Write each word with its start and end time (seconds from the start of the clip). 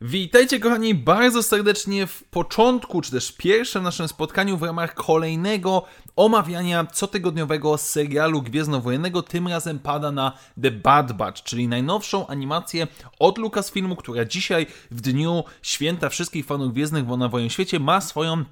Witajcie 0.00 0.60
kochani 0.60 0.94
bardzo 0.94 1.42
serdecznie 1.42 2.06
w 2.06 2.24
początku, 2.24 3.00
czy 3.00 3.10
też 3.10 3.32
pierwszym 3.32 3.82
naszym 3.82 4.08
spotkaniu 4.08 4.56
w 4.56 4.62
ramach 4.62 4.94
kolejnego 4.94 5.84
omawiania 6.16 6.86
cotygodniowego 6.92 7.78
serialu 7.78 8.42
Gwiezdnowojennego. 8.42 9.22
Tym 9.22 9.48
razem 9.48 9.78
pada 9.78 10.12
na 10.12 10.32
The 10.62 10.70
Bad 10.70 11.12
Batch, 11.12 11.42
czyli 11.42 11.68
najnowszą 11.68 12.26
animację 12.26 12.86
od 13.18 13.38
Lucasfilmu, 13.38 13.96
która 13.96 14.24
dzisiaj 14.24 14.66
w 14.90 15.00
dniu 15.00 15.44
święta 15.62 16.08
wszystkich 16.08 16.46
fanów 16.46 16.72
Gwiezdnych 16.72 17.06
na 17.06 17.28
Wojen 17.28 17.50
Świecie 17.50 17.80
ma 17.80 18.00
swoją 18.00 18.44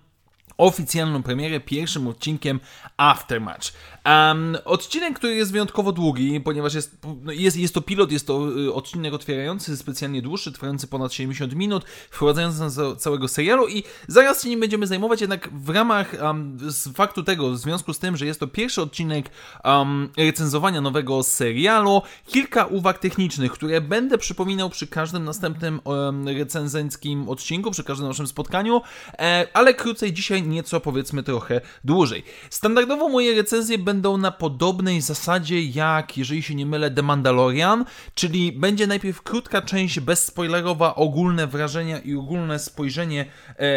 oficjalną 0.59 1.23
premierę 1.23 1.61
pierwszym 1.61 2.09
odcinkiem 2.09 2.61
Aftermatch. 2.97 3.73
Um, 4.05 4.57
odcinek, 4.65 5.19
który 5.19 5.35
jest 5.35 5.53
wyjątkowo 5.53 5.93
długi, 5.93 6.41
ponieważ 6.41 6.75
jest, 6.75 6.97
no, 7.23 7.33
jest, 7.33 7.57
jest 7.57 7.75
to 7.75 7.81
pilot, 7.81 8.13
jest 8.13 8.27
to 8.27 8.59
y, 8.59 8.75
odcinek 8.75 9.15
otwierający, 9.15 9.77
specjalnie 9.77 10.23
dłuższy, 10.23 10.53
trwający 10.53 10.87
ponad 10.87 11.13
70 11.13 11.55
minut, 11.55 11.85
wprowadzający 12.11 12.61
nas 12.61 12.75
do 12.75 12.97
całego 12.97 13.29
serialu 13.29 13.69
i 13.69 13.85
zaraz 14.09 14.43
się 14.43 14.49
nim 14.49 14.61
będziemy 14.61 14.87
zajmować, 14.87 15.21
jednak 15.21 15.49
w 15.53 15.69
ramach 15.69 16.15
um, 16.23 16.59
z 16.61 16.89
faktu 16.89 17.23
tego, 17.23 17.51
w 17.51 17.59
związku 17.59 17.93
z 17.93 17.99
tym, 17.99 18.17
że 18.17 18.27
jest 18.27 18.41
to 18.41 18.47
pierwszy 18.47 18.83
odcinek 18.83 19.31
um, 19.65 20.09
recenzowania 20.17 20.81
nowego 20.81 21.23
serialu, 21.23 22.03
kilka 22.27 22.67
uwag 22.67 22.99
technicznych, 22.99 23.53
które 23.53 23.81
będę 23.81 24.19
przypominał 24.19 24.71
przy 24.71 24.87
każdym 24.87 25.25
następnym 25.25 25.81
um, 25.85 26.29
recenzenckim 26.29 27.29
odcinku, 27.29 27.71
przy 27.71 27.85
każdym 27.85 28.09
naszym 28.09 28.27
spotkaniu, 28.27 28.81
e, 29.19 29.47
ale 29.53 29.75
krócej 29.75 30.13
dzisiaj 30.13 30.43
nieco 30.43 30.81
powiedzmy 30.81 31.23
trochę 31.23 31.61
dłużej. 31.85 32.23
Standardowo 32.51 33.09
moje 33.09 33.35
recenzje 33.35 33.79
będą 33.79 33.92
na 33.95 34.31
podobnej 34.31 35.01
zasadzie 35.01 35.63
jak, 35.63 36.19
jeżeli 36.19 36.43
się 36.43 36.55
nie 36.55 36.67
mylę, 36.67 36.91
The 36.91 37.03
Mandalorian, 37.03 37.85
czyli 38.15 38.53
będzie 38.53 38.87
najpierw 38.87 39.23
krótka 39.23 39.63
część 39.63 40.01
bezspoilerowa, 40.01 40.95
ogólne 40.95 41.47
wrażenia 41.47 41.99
i 41.99 42.15
ogólne 42.15 42.59
spojrzenie 42.59 43.27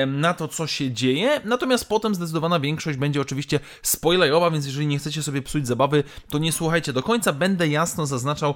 na 0.07 0.33
to, 0.33 0.47
co 0.47 0.67
się 0.67 0.91
dzieje, 0.91 1.41
natomiast 1.45 1.89
potem 1.89 2.15
zdecydowana 2.15 2.59
większość 2.59 2.97
będzie 2.97 3.21
oczywiście 3.21 3.59
spoilerowa, 3.81 4.51
więc 4.51 4.65
jeżeli 4.65 4.87
nie 4.87 4.99
chcecie 4.99 5.23
sobie 5.23 5.41
psuć 5.41 5.67
zabawy, 5.67 6.03
to 6.29 6.37
nie 6.37 6.51
słuchajcie 6.51 6.93
do 6.93 7.03
końca, 7.03 7.33
będę 7.33 7.67
jasno 7.67 8.05
zaznaczał 8.05 8.53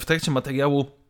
w 0.00 0.04
trakcie 0.04 0.30
materiału 0.30 1.03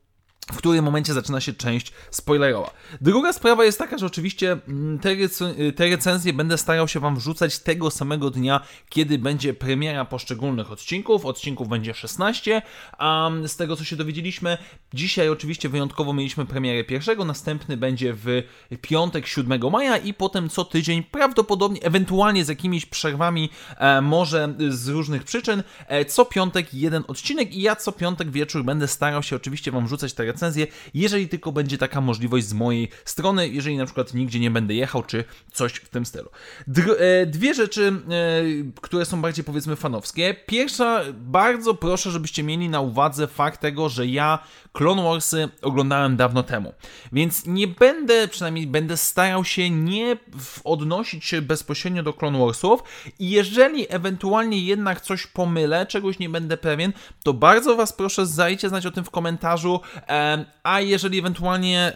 w 0.52 0.56
którym 0.56 0.84
momencie 0.84 1.14
zaczyna 1.14 1.40
się 1.40 1.52
część 1.52 1.92
spoilerowa. 2.10 2.70
Druga 3.00 3.32
sprawa 3.32 3.64
jest 3.64 3.78
taka, 3.78 3.98
że 3.98 4.06
oczywiście 4.06 4.58
mm, 4.68 4.98
te, 4.98 5.08
rec- 5.08 5.72
te, 5.72 5.88
recenzje 5.88 6.32
będę 6.32 6.58
starał 6.58 6.88
się 6.88 7.00
Wam 7.00 7.16
wrzucać 7.16 7.58
tego 7.58 7.90
samego 7.90 8.30
dnia, 8.30 8.60
kiedy 8.88 9.18
będzie 9.18 9.54
premiera 9.54 10.04
poszczególnych 10.04 10.72
odcinków. 10.72 11.26
Odcinków 11.26 11.68
będzie 11.68 11.94
16, 11.94 12.62
a 12.98 13.30
z 13.46 13.56
tego 13.56 13.76
co 13.76 13.84
się 13.84 13.96
dowiedzieliśmy, 13.96 14.58
dzisiaj 14.94 15.28
oczywiście 15.28 15.68
wyjątkowo 15.68 16.12
mieliśmy 16.12 16.46
premierę 16.46 16.84
pierwszego, 16.84 17.24
następny 17.24 17.76
będzie 17.76 18.14
w 18.14 18.42
piątek 18.80 19.26
7 19.26 19.70
maja 19.70 19.96
i 19.96 20.14
potem 20.14 20.48
co 20.48 20.64
tydzień, 20.64 21.02
prawdopodobnie, 21.02 21.82
ewentualnie 21.82 22.44
z 22.44 22.48
jakimiś 22.48 22.86
przerwami, 22.86 23.50
e, 23.76 24.00
może 24.00 24.54
z 24.68 24.88
różnych 24.88 25.24
przyczyn, 25.24 25.62
e, 25.86 26.04
co 26.04 26.24
piątek 26.24 26.74
jeden 26.74 27.04
odcinek 27.08 27.54
i 27.54 27.62
ja 27.62 27.76
co 27.76 27.92
piątek 27.92 28.30
wieczór 28.30 28.64
będę 28.64 28.88
starał 28.88 29.22
się 29.22 29.36
oczywiście 29.36 29.72
Wam 29.72 29.86
wrzucać 29.86 30.12
te 30.12 30.33
recenzję, 30.34 30.66
jeżeli 30.94 31.28
tylko 31.28 31.52
będzie 31.52 31.78
taka 31.78 32.00
możliwość 32.00 32.46
z 32.46 32.52
mojej 32.52 32.88
strony, 33.04 33.48
jeżeli 33.48 33.76
na 33.76 33.84
przykład 33.84 34.14
nigdzie 34.14 34.40
nie 34.40 34.50
będę 34.50 34.74
jechał, 34.74 35.02
czy 35.02 35.24
coś 35.52 35.72
w 35.72 35.88
tym 35.88 36.06
stylu. 36.06 36.30
Dr 36.66 36.96
e, 37.02 37.26
dwie 37.26 37.54
rzeczy, 37.54 37.86
e, 37.86 38.80
które 38.80 39.04
są 39.04 39.22
bardziej 39.22 39.44
powiedzmy 39.44 39.76
fanowskie. 39.76 40.34
Pierwsza, 40.46 41.00
bardzo 41.12 41.74
proszę, 41.74 42.10
żebyście 42.10 42.42
mieli 42.42 42.68
na 42.68 42.80
uwadze 42.80 43.26
fakt 43.26 43.60
tego, 43.60 43.88
że 43.88 44.06
ja 44.06 44.38
Clone 44.72 45.02
Warsy 45.02 45.48
oglądałem 45.62 46.16
dawno 46.16 46.42
temu, 46.42 46.74
więc 47.12 47.46
nie 47.46 47.68
będę, 47.68 48.28
przynajmniej 48.28 48.66
będę 48.66 48.96
starał 48.96 49.44
się 49.44 49.70
nie 49.70 50.16
odnosić 50.64 51.24
się 51.24 51.42
bezpośrednio 51.42 52.02
do 52.02 52.12
Clone 52.12 52.38
Warsów 52.38 52.82
i 53.18 53.30
jeżeli 53.30 53.86
ewentualnie 53.88 54.60
jednak 54.60 55.00
coś 55.00 55.26
pomylę, 55.26 55.86
czegoś 55.86 56.18
nie 56.18 56.28
będę 56.28 56.56
pewien, 56.56 56.92
to 57.22 57.32
bardzo 57.32 57.76
Was 57.76 57.92
proszę, 57.92 58.26
zajcie 58.26 58.68
znać 58.68 58.86
o 58.86 58.90
tym 58.90 59.04
w 59.04 59.10
komentarzu, 59.10 59.80
e, 60.08 60.23
a 60.62 60.80
jeżeli 60.80 61.18
ewentualnie 61.18 61.92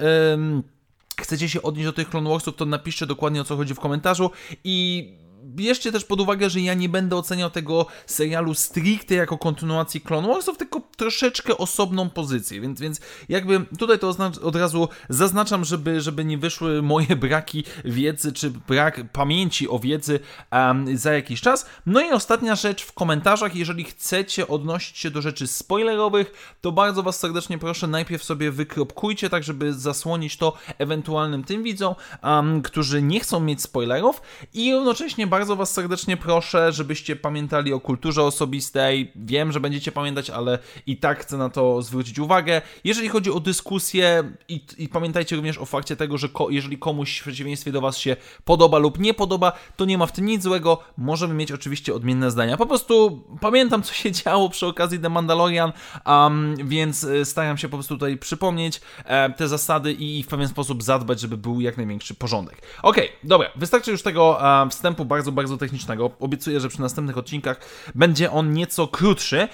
chcecie 1.20 1.48
się 1.48 1.62
odnieść 1.62 1.86
do 1.86 1.92
tych 1.92 2.10
Clone 2.10 2.30
Warsów, 2.30 2.56
to 2.56 2.64
napiszcie 2.64 3.06
dokładnie 3.06 3.40
o 3.40 3.44
co 3.44 3.56
chodzi 3.56 3.74
w 3.74 3.80
komentarzu 3.80 4.30
i 4.64 5.08
bierzcie 5.48 5.92
też 5.92 6.04
pod 6.04 6.20
uwagę, 6.20 6.50
że 6.50 6.60
ja 6.60 6.74
nie 6.74 6.88
będę 6.88 7.16
oceniał 7.16 7.50
tego 7.50 7.86
serialu 8.06 8.54
stricte 8.54 9.14
jako 9.14 9.38
kontynuacji 9.38 10.00
Clone 10.00 10.28
Warsów, 10.28 10.58
tylko 10.58 10.80
troszeczkę 10.96 11.58
osobną 11.58 12.10
pozycję, 12.10 12.60
więc, 12.60 12.80
więc 12.80 13.00
jakby 13.28 13.60
tutaj 13.78 13.98
to 13.98 14.08
od 14.42 14.56
razu 14.56 14.88
zaznaczam, 15.08 15.64
żeby, 15.64 16.00
żeby 16.00 16.24
nie 16.24 16.38
wyszły 16.38 16.82
moje 16.82 17.16
braki 17.26 17.64
wiedzy, 17.84 18.32
czy 18.32 18.50
brak 18.50 19.12
pamięci 19.12 19.68
o 19.68 19.78
wiedzy 19.78 20.20
um, 20.52 20.96
za 20.98 21.12
jakiś 21.12 21.40
czas. 21.40 21.66
No 21.86 22.00
i 22.00 22.10
ostatnia 22.10 22.56
rzecz 22.56 22.84
w 22.84 22.92
komentarzach, 22.92 23.56
jeżeli 23.56 23.84
chcecie 23.84 24.48
odnosić 24.48 24.98
się 24.98 25.10
do 25.10 25.22
rzeczy 25.22 25.46
spoilerowych, 25.46 26.56
to 26.60 26.72
bardzo 26.72 27.02
Was 27.02 27.20
serdecznie 27.20 27.58
proszę, 27.58 27.86
najpierw 27.86 28.24
sobie 28.24 28.50
wykropkujcie, 28.50 29.30
tak 29.30 29.44
żeby 29.44 29.72
zasłonić 29.72 30.36
to 30.36 30.52
ewentualnym 30.78 31.44
tym 31.44 31.62
widzom, 31.62 31.94
um, 32.22 32.62
którzy 32.62 33.02
nie 33.02 33.20
chcą 33.20 33.40
mieć 33.40 33.62
spoilerów 33.62 34.22
i 34.54 34.74
równocześnie 34.74 35.26
bardzo 35.26 35.37
bardzo 35.38 35.56
Was 35.56 35.72
serdecznie 35.72 36.16
proszę, 36.16 36.72
żebyście 36.72 37.16
pamiętali 37.16 37.72
o 37.72 37.80
kulturze 37.80 38.22
osobistej. 38.22 39.12
Wiem, 39.16 39.52
że 39.52 39.60
będziecie 39.60 39.92
pamiętać, 39.92 40.30
ale 40.30 40.58
i 40.86 40.96
tak 40.96 41.20
chcę 41.20 41.36
na 41.36 41.48
to 41.48 41.82
zwrócić 41.82 42.18
uwagę. 42.18 42.62
Jeżeli 42.84 43.08
chodzi 43.08 43.30
o 43.30 43.40
dyskusję, 43.40 44.32
i, 44.48 44.60
i 44.78 44.88
pamiętajcie 44.88 45.36
również 45.36 45.58
o 45.58 45.66
fakcie 45.66 45.96
tego, 45.96 46.18
że 46.18 46.28
ko 46.28 46.50
jeżeli 46.50 46.78
komuś 46.78 47.18
w 47.18 47.22
przeciwieństwie 47.22 47.72
do 47.72 47.80
Was 47.80 47.98
się 47.98 48.16
podoba 48.44 48.78
lub 48.78 48.98
nie 48.98 49.14
podoba, 49.14 49.52
to 49.76 49.84
nie 49.84 49.98
ma 49.98 50.06
w 50.06 50.12
tym 50.12 50.26
nic 50.26 50.42
złego. 50.42 50.78
Możemy 50.96 51.34
mieć 51.34 51.52
oczywiście 51.52 51.94
odmienne 51.94 52.30
zdania. 52.30 52.56
Po 52.56 52.66
prostu 52.66 53.24
pamiętam, 53.40 53.82
co 53.82 53.94
się 53.94 54.12
działo 54.12 54.48
przy 54.48 54.66
okazji 54.66 54.98
The 54.98 55.08
Mandalorian, 55.08 55.72
um, 56.06 56.56
więc 56.64 57.04
e, 57.04 57.24
staram 57.24 57.58
się 57.58 57.68
po 57.68 57.76
prostu 57.76 57.94
tutaj 57.94 58.16
przypomnieć 58.16 58.80
e, 59.04 59.30
te 59.30 59.48
zasady 59.48 59.92
i 59.92 60.22
w 60.22 60.26
pewien 60.26 60.48
sposób 60.48 60.82
zadbać, 60.82 61.20
żeby 61.20 61.36
był 61.36 61.60
jak 61.60 61.76
największy 61.76 62.14
porządek. 62.14 62.62
Okej, 62.82 63.04
okay, 63.04 63.18
dobra, 63.24 63.50
wystarczy 63.56 63.90
już 63.90 64.02
tego 64.02 64.48
e, 64.62 64.68
wstępu 64.70 65.04
bardzo 65.04 65.27
bardzo, 65.32 65.48
bardzo 65.48 65.56
technicznego. 65.56 66.10
Obiecuję, 66.20 66.60
że 66.60 66.68
przy 66.68 66.80
następnych 66.80 67.18
odcinkach 67.18 67.60
będzie 67.94 68.30
on 68.30 68.52
nieco 68.52 68.88
krótszy. 68.88 69.48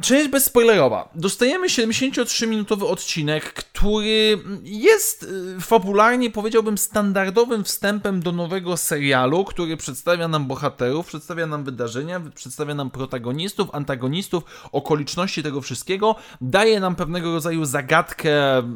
Część 0.00 0.28
bezspoilerowa. 0.28 1.08
Dostajemy 1.14 1.66
73-minutowy 1.66 2.84
odcinek, 2.84 3.62
który 3.78 4.38
jest 4.62 5.22
y, 5.22 5.60
fabularnie, 5.60 6.30
powiedziałbym, 6.30 6.78
standardowym 6.78 7.64
wstępem 7.64 8.22
do 8.22 8.32
nowego 8.32 8.76
serialu, 8.76 9.44
który 9.44 9.76
przedstawia 9.76 10.28
nam 10.28 10.46
bohaterów, 10.46 11.06
przedstawia 11.06 11.46
nam 11.46 11.64
wydarzenia, 11.64 12.20
przedstawia 12.34 12.74
nam 12.74 12.90
protagonistów, 12.90 13.74
antagonistów, 13.74 14.44
okoliczności 14.72 15.42
tego 15.42 15.60
wszystkiego, 15.60 16.14
daje 16.40 16.80
nam 16.80 16.96
pewnego 16.96 17.32
rodzaju 17.32 17.64
zagadkę, 17.64 18.32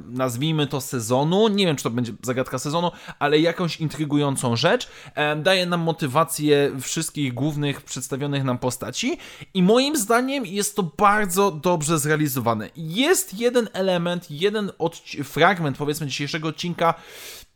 nazwijmy 0.06 0.66
to 0.66 0.80
sezonu. 0.80 1.48
Nie 1.48 1.66
wiem, 1.66 1.76
czy 1.76 1.82
to 1.82 1.90
będzie 1.90 2.12
zagadka 2.22 2.58
sezonu, 2.58 2.90
ale 3.19 3.38
jakąś 3.38 3.80
intrygującą 3.80 4.56
rzecz. 4.56 4.88
E, 5.14 5.36
daje 5.36 5.66
nam 5.66 5.80
motywację 5.80 6.72
wszystkich 6.80 7.34
głównych 7.34 7.80
przedstawionych 7.80 8.44
nam 8.44 8.58
postaci 8.58 9.19
i 9.54 9.62
moim 9.62 9.96
zdaniem 9.96 10.46
jest 10.46 10.76
to 10.76 10.82
bardzo 10.82 11.50
dobrze 11.50 11.98
zrealizowane. 11.98 12.69
Jest 12.76 13.40
jeden 13.40 13.69
element, 13.72 14.30
jeden 14.30 14.72
fragment, 15.25 15.76
powiedzmy, 15.76 16.06
dzisiejszego 16.06 16.48
odcinka, 16.48 16.94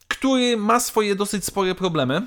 który 0.09 0.57
ma 0.57 0.81
swoje 0.81 1.17
dosyć 1.17 1.45
spore 1.45 1.75
problemy. 1.75 2.27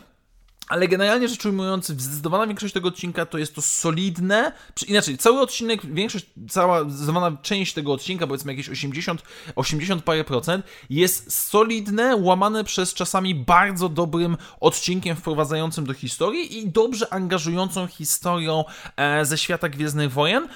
Ale 0.69 0.87
generalnie 0.87 1.27
rzecz 1.27 1.45
ujmując, 1.45 1.87
zdecydowana 1.87 2.47
większość 2.47 2.73
tego 2.73 2.87
odcinka 2.87 3.25
to 3.25 3.37
jest 3.37 3.55
to 3.55 3.61
solidne. 3.61 4.51
Inaczej, 4.87 5.17
cały 5.17 5.39
odcinek, 5.41 5.85
większość, 5.85 6.25
cała 6.49 6.89
zdecydowana 6.89 7.37
część 7.41 7.73
tego 7.73 7.93
odcinka, 7.93 8.27
powiedzmy 8.27 8.51
jakieś 8.51 8.69
80, 8.69 9.23
80 9.55 10.03
parę 10.03 10.23
procent, 10.23 10.65
jest 10.89 11.47
solidne, 11.47 12.15
łamane 12.15 12.63
przez 12.63 12.93
czasami 12.93 13.35
bardzo 13.35 13.89
dobrym 13.89 14.37
odcinkiem 14.59 15.15
wprowadzającym 15.15 15.85
do 15.85 15.93
historii 15.93 16.57
i 16.57 16.69
dobrze 16.69 17.13
angażującą 17.13 17.87
historią 17.87 18.63
e, 18.95 19.25
ze 19.25 19.37
świata 19.37 19.69
Gwiezdnych 19.69 20.11
Wojen. 20.11 20.47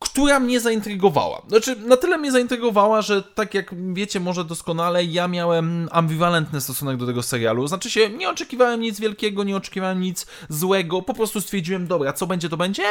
Która 0.00 0.40
mnie 0.40 0.60
zaintrygowała. 0.60 1.42
Znaczy, 1.48 1.76
na 1.76 1.96
tyle 1.96 2.18
mnie 2.18 2.32
zaintrygowała, 2.32 3.02
że 3.02 3.22
tak 3.22 3.54
jak 3.54 3.74
wiecie 3.94 4.20
może 4.20 4.44
doskonale, 4.44 5.04
ja 5.04 5.28
miałem 5.28 5.88
ambiwalentny 5.92 6.60
stosunek 6.60 6.96
do 6.96 7.06
tego 7.06 7.22
serialu. 7.22 7.68
Znaczy 7.68 7.90
się, 7.90 8.10
nie 8.10 8.28
oczekiwałem 8.28 8.80
nic 8.80 9.00
wielkiego, 9.00 9.44
nie 9.44 9.56
oczekiwałem 9.56 10.00
nic 10.00 10.26
złego, 10.48 11.02
po 11.02 11.14
prostu 11.14 11.40
stwierdziłem, 11.40 11.86
dobra, 11.86 12.12
co 12.12 12.26
będzie, 12.26 12.48
to 12.48 12.56
będzie. 12.56 12.82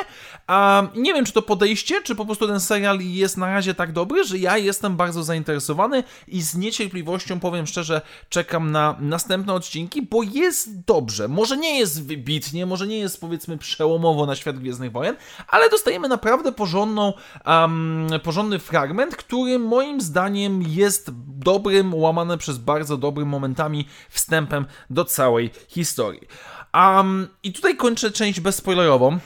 A 0.47 0.83
nie 0.95 1.13
wiem, 1.13 1.25
czy 1.25 1.33
to 1.33 1.41
podejście, 1.41 2.01
czy 2.01 2.15
po 2.15 2.25
prostu 2.25 2.47
ten 2.47 2.59
serial 2.59 2.99
jest 2.99 3.37
na 3.37 3.47
razie 3.47 3.73
tak 3.73 3.91
dobry, 3.91 4.23
że 4.23 4.37
ja 4.37 4.57
jestem 4.57 4.95
bardzo 4.95 5.23
zainteresowany 5.23 6.03
i 6.27 6.41
z 6.41 6.55
niecierpliwością, 6.55 7.39
powiem 7.39 7.67
szczerze, 7.67 8.01
czekam 8.29 8.71
na 8.71 8.95
następne 8.99 9.53
odcinki, 9.53 10.01
bo 10.01 10.23
jest 10.23 10.83
dobrze. 10.85 11.27
Może 11.27 11.57
nie 11.57 11.79
jest 11.79 12.07
wybitnie, 12.07 12.65
może 12.65 12.87
nie 12.87 12.99
jest 12.99 13.21
powiedzmy 13.21 13.57
przełomowo 13.57 14.25
na 14.25 14.35
świat 14.35 14.59
Gwiezdnych 14.59 14.91
Wojen, 14.91 15.15
ale 15.47 15.69
dostajemy 15.69 16.07
naprawdę 16.07 16.51
porządną 16.51 16.98
porządną, 16.99 17.13
um, 17.45 18.07
porządny 18.23 18.59
fragment, 18.59 19.15
który 19.15 19.59
moim 19.59 20.01
zdaniem 20.01 20.63
jest 20.67 21.11
dobrym, 21.27 21.93
łamany 21.93 22.37
przez 22.37 22.57
bardzo 22.57 22.97
dobrym 22.97 23.27
momentami 23.27 23.85
wstępem 24.09 24.65
do 24.89 25.05
całej 25.05 25.49
historii. 25.67 26.27
Um, 26.73 27.27
I 27.43 27.53
tutaj 27.53 27.75
kończę 27.75 28.11
część 28.11 28.39
bezspoilerową 28.39 29.19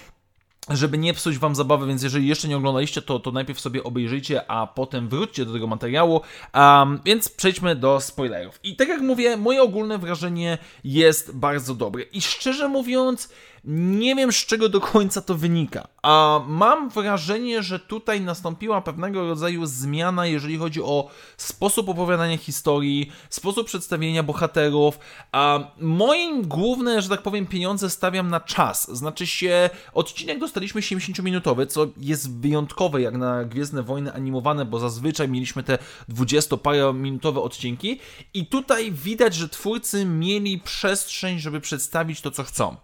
żeby 0.69 0.97
nie 0.97 1.13
psuć 1.13 1.37
wam 1.37 1.55
zabawy, 1.55 1.87
więc 1.87 2.03
jeżeli 2.03 2.27
jeszcze 2.27 2.47
nie 2.47 2.57
oglądaliście, 2.57 3.01
to, 3.01 3.19
to 3.19 3.31
najpierw 3.31 3.59
sobie 3.59 3.83
obejrzyjcie, 3.83 4.51
a 4.51 4.67
potem 4.67 5.09
wróćcie 5.09 5.45
do 5.45 5.53
tego 5.53 5.67
materiału. 5.67 6.21
Um, 6.53 6.99
więc 7.05 7.29
przejdźmy 7.29 7.75
do 7.75 8.01
spoilerów. 8.01 8.59
I 8.63 8.75
tak 8.75 8.87
jak 8.87 9.01
mówię, 9.01 9.37
moje 9.37 9.61
ogólne 9.61 9.97
wrażenie 9.97 10.57
jest 10.83 11.35
bardzo 11.35 11.75
dobre. 11.75 12.03
I 12.03 12.21
szczerze 12.21 12.67
mówiąc, 12.67 13.29
nie 13.65 14.15
wiem 14.15 14.31
z 14.31 14.35
czego 14.35 14.69
do 14.69 14.81
końca 14.81 15.21
to 15.21 15.35
wynika. 15.35 15.87
A 16.01 16.41
mam 16.47 16.89
wrażenie, 16.89 17.63
że 17.63 17.79
tutaj 17.79 18.21
nastąpiła 18.21 18.81
pewnego 18.81 19.27
rodzaju 19.27 19.65
zmiana, 19.65 20.25
jeżeli 20.25 20.57
chodzi 20.57 20.81
o 20.81 21.09
sposób 21.37 21.89
opowiadania 21.89 22.37
historii, 22.37 23.11
sposób 23.29 23.67
przedstawienia 23.67 24.23
bohaterów. 24.23 24.99
A 25.31 25.59
moim 25.79 26.47
główne, 26.47 27.01
że 27.01 27.09
tak 27.09 27.21
powiem, 27.21 27.45
pieniądze 27.45 27.89
stawiam 27.89 28.29
na 28.29 28.39
czas. 28.39 28.97
Znaczy 28.97 29.27
się, 29.27 29.69
odcinek 29.93 30.39
dostaliśmy 30.39 30.81
70-minutowy, 30.81 31.67
co 31.67 31.87
jest 31.97 32.39
wyjątkowe 32.39 33.01
jak 33.01 33.17
na 33.17 33.45
Gwiezdne 33.45 33.83
Wojny 33.83 34.13
animowane, 34.13 34.65
bo 34.65 34.79
zazwyczaj 34.79 35.29
mieliśmy 35.29 35.63
te 35.63 35.77
20-parominutowe 36.09 37.39
odcinki. 37.39 37.99
I 38.33 38.45
tutaj 38.45 38.91
widać, 38.91 39.35
że 39.35 39.49
twórcy 39.49 40.05
mieli 40.05 40.59
przestrzeń, 40.59 41.39
żeby 41.39 41.61
przedstawić 41.61 42.21
to, 42.21 42.31
co 42.31 42.43
chcą. 42.43 42.75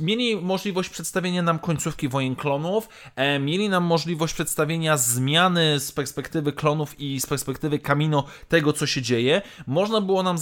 Mieli 0.00 0.19
mieli 0.20 0.42
możliwość 0.42 0.88
przedstawienia 0.88 1.42
nam 1.42 1.58
końcówki 1.58 2.08
wojen 2.08 2.36
klonów, 2.36 2.88
e, 3.16 3.38
mieli 3.38 3.68
nam 3.68 3.84
możliwość 3.84 4.34
przedstawienia 4.34 4.96
zmiany 4.96 5.80
z 5.80 5.92
perspektywy 5.92 6.52
klonów 6.52 7.00
i 7.00 7.20
z 7.20 7.26
perspektywy 7.26 7.78
Kamino 7.78 8.24
tego, 8.48 8.72
co 8.72 8.86
się 8.86 9.02
dzieje. 9.02 9.42
Można 9.66 10.00
było 10.00 10.22
nam 10.22 10.36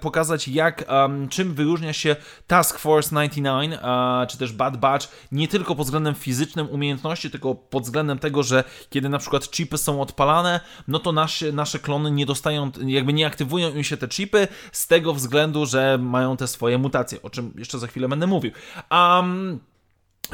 pokazać, 0.00 0.48
jak, 0.48 0.84
um, 0.88 1.28
czym 1.28 1.54
wyróżnia 1.54 1.92
się 1.92 2.16
Task 2.46 2.78
Force 2.78 3.10
99, 3.10 3.74
uh, 3.74 3.80
czy 4.28 4.38
też 4.38 4.52
Bad 4.52 4.76
Batch, 4.76 5.08
nie 5.32 5.48
tylko 5.48 5.74
pod 5.74 5.86
względem 5.86 6.14
fizycznym 6.14 6.70
umiejętności, 6.70 7.30
tylko 7.30 7.54
pod 7.54 7.82
względem 7.82 8.18
tego, 8.18 8.42
że 8.42 8.64
kiedy 8.90 9.08
na 9.08 9.18
przykład 9.18 9.50
chipy 9.50 9.78
są 9.78 10.02
odpalane, 10.02 10.60
no 10.88 10.98
to 10.98 11.12
nasze, 11.12 11.52
nasze 11.52 11.78
klony 11.78 12.10
nie 12.10 12.26
dostają, 12.26 12.70
jakby 12.86 13.12
nie 13.12 13.26
aktywują 13.26 13.74
im 13.74 13.84
się 13.84 13.96
te 13.96 14.08
chipy 14.08 14.48
z 14.72 14.86
tego 14.86 15.14
względu, 15.14 15.66
że 15.66 15.98
mają 15.98 16.36
te 16.36 16.46
swoje 16.46 16.78
mutacje, 16.78 17.22
o 17.22 17.30
czym 17.30 17.52
jeszcze 17.58 17.78
za 17.78 17.86
chwilę 17.86 18.08
będę 18.08 18.26
mówił. 18.26 18.52
A 18.88 18.99
Um, 19.00 19.60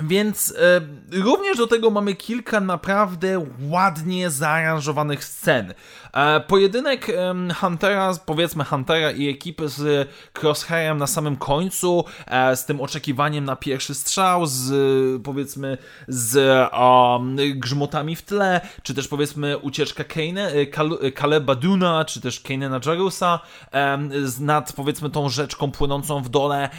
Więc 0.02 0.54
e, 0.58 0.80
również 1.20 1.56
do 1.56 1.66
tego 1.66 1.90
mamy 1.90 2.14
kilka 2.14 2.60
naprawdę 2.60 3.46
ładnie 3.60 4.30
zaaranżowanych 4.30 5.24
scen. 5.24 5.74
E, 6.12 6.40
pojedynek 6.40 7.08
e, 7.08 7.34
Huntera, 7.54 8.12
powiedzmy 8.26 8.64
Huntera 8.64 9.10
i 9.10 9.28
ekipy 9.28 9.68
z 9.68 10.08
Crosshairem 10.42 10.98
na 10.98 11.06
samym 11.06 11.36
końcu, 11.36 12.04
e, 12.26 12.56
z 12.56 12.64
tym 12.64 12.80
oczekiwaniem 12.80 13.44
na 13.44 13.56
pierwszy 13.56 13.94
strzał, 13.94 14.46
z 14.46 15.22
powiedzmy 15.22 15.78
z 16.08 16.68
grzmotami 17.54 18.16
w 18.16 18.22
tle, 18.22 18.60
czy 18.82 18.94
też 18.94 19.08
powiedzmy 19.08 19.58
ucieczka 19.58 20.04
Kane, 20.04 20.52
e, 20.52 20.66
Kal 20.66 20.98
Kaleba 21.14 21.54
Duna, 21.54 22.04
czy 22.04 22.20
też 22.20 22.40
Kanena 22.40 22.80
Jarusa 22.86 23.40
nad 24.40 24.72
powiedzmy 24.72 25.10
tą 25.10 25.28
rzeczką 25.28 25.72
płynącą 25.72 26.22
w 26.22 26.28
dole. 26.28 26.70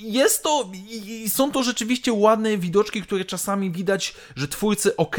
Jest 0.00 0.42
to, 0.42 0.70
i 0.90 1.30
są 1.30 1.52
to 1.52 1.62
rzeczywiście 1.62 2.12
ładne 2.12 2.58
widoczki, 2.58 3.02
które 3.02 3.24
czasami 3.24 3.70
widać, 3.70 4.14
że 4.36 4.48
twórcy 4.48 4.96
ok, 4.96 5.16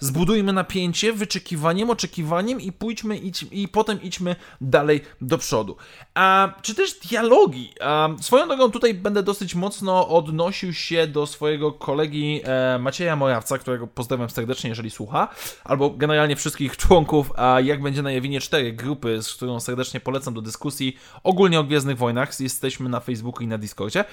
zbudujmy 0.00 0.52
napięcie, 0.52 1.12
wyczekiwaniem, 1.12 1.90
oczekiwaniem 1.90 2.60
i 2.60 2.72
pójdźmy 2.72 3.18
idź, 3.18 3.46
i 3.50 3.68
potem 3.68 4.02
idźmy 4.02 4.36
dalej 4.60 5.00
do 5.20 5.38
przodu. 5.38 5.76
A, 6.14 6.54
czy 6.62 6.74
też 6.74 6.94
dialogi. 6.94 7.72
A, 7.80 8.08
swoją 8.20 8.46
drogą 8.46 8.70
tutaj 8.70 8.94
będę 8.94 9.22
dosyć 9.22 9.54
mocno 9.54 10.08
odnosił 10.08 10.72
się 10.72 11.06
do 11.06 11.26
swojego 11.26 11.72
kolegi 11.72 12.40
e, 12.44 12.78
Macieja 12.78 13.16
Morawca, 13.16 13.58
którego 13.58 13.86
pozdrawiam 13.86 14.30
serdecznie, 14.30 14.70
jeżeli 14.70 14.90
słucha, 14.90 15.28
albo 15.64 15.90
generalnie 15.90 16.36
wszystkich 16.36 16.76
członków, 16.76 17.32
a 17.36 17.60
jak 17.60 17.82
będzie 17.82 18.02
na 18.02 18.12
Jawinie 18.12 18.40
4 18.40 18.72
grupy, 18.72 19.22
z 19.22 19.34
którą 19.34 19.60
serdecznie 19.60 20.00
polecam 20.00 20.34
do 20.34 20.42
dyskusji 20.42 20.96
ogólnie 21.22 21.60
o 21.60 21.64
Gwiezdnych 21.64 21.98
Wojnach, 21.98 22.40
jesteśmy 22.40 22.88
na 22.88 23.00
Facebooku 23.00 23.42
i 23.42 23.46
na 23.46 23.58
Discordzie, 23.58 24.04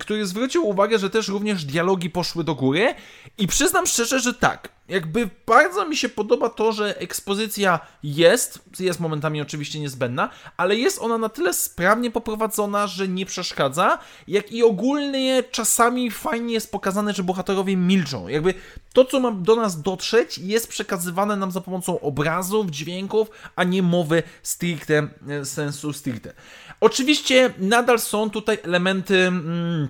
który 0.00 0.26
zwrócił 0.26 0.68
uwagę, 0.68 0.98
że 0.98 1.10
też 1.10 1.28
również 1.28 1.64
dialogi 1.64 2.10
poszły 2.10 2.44
do 2.44 2.54
góry 2.54 2.94
i 3.38 3.46
przyznam 3.46 3.86
szczerze, 3.86 4.20
że 4.20 4.34
tak, 4.34 4.68
jakby 4.88 5.30
bardzo 5.46 5.88
mi 5.88 5.96
się 5.96 6.08
podoba 6.08 6.48
to, 6.48 6.72
że 6.72 6.98
ekspozycja 6.98 7.80
jest, 8.02 8.60
jest 8.80 9.00
momentami 9.00 9.40
oczywiście 9.40 9.80
niezbędna, 9.80 10.30
ale 10.56 10.76
jest 10.76 10.98
ona 10.98 11.18
na 11.18 11.28
tyle 11.28 11.54
sprawnie 11.54 12.10
poprowadzona, 12.10 12.86
że 12.86 13.08
nie 13.08 13.26
przeszkadza, 13.26 13.98
jak 14.28 14.52
i 14.52 14.62
ogólnie 14.62 15.42
czasami 15.50 16.10
fajnie 16.10 16.54
jest 16.54 16.72
pokazane, 16.72 17.14
że 17.14 17.22
bohaterowie 17.22 17.76
milczą. 17.76 18.28
Jakby 18.28 18.54
to, 18.92 19.04
co 19.04 19.20
ma 19.20 19.30
do 19.30 19.56
nas 19.56 19.82
dotrzeć, 19.82 20.38
jest 20.38 20.68
przekazywane 20.68 21.36
nam 21.36 21.50
za 21.50 21.60
pomocą 21.60 22.00
obrazów, 22.00 22.70
dźwięków, 22.70 23.30
a 23.56 23.64
nie 23.64 23.82
mowy 23.82 24.22
stricte, 24.42 25.08
e, 25.28 25.44
sensu 25.44 25.92
stricte. 25.92 26.32
Oczywiście 26.80 27.54
nadal 27.58 28.00
są 28.00 28.30
tutaj 28.30 28.58
elementy... 28.62 29.07
Mm, 29.10 29.88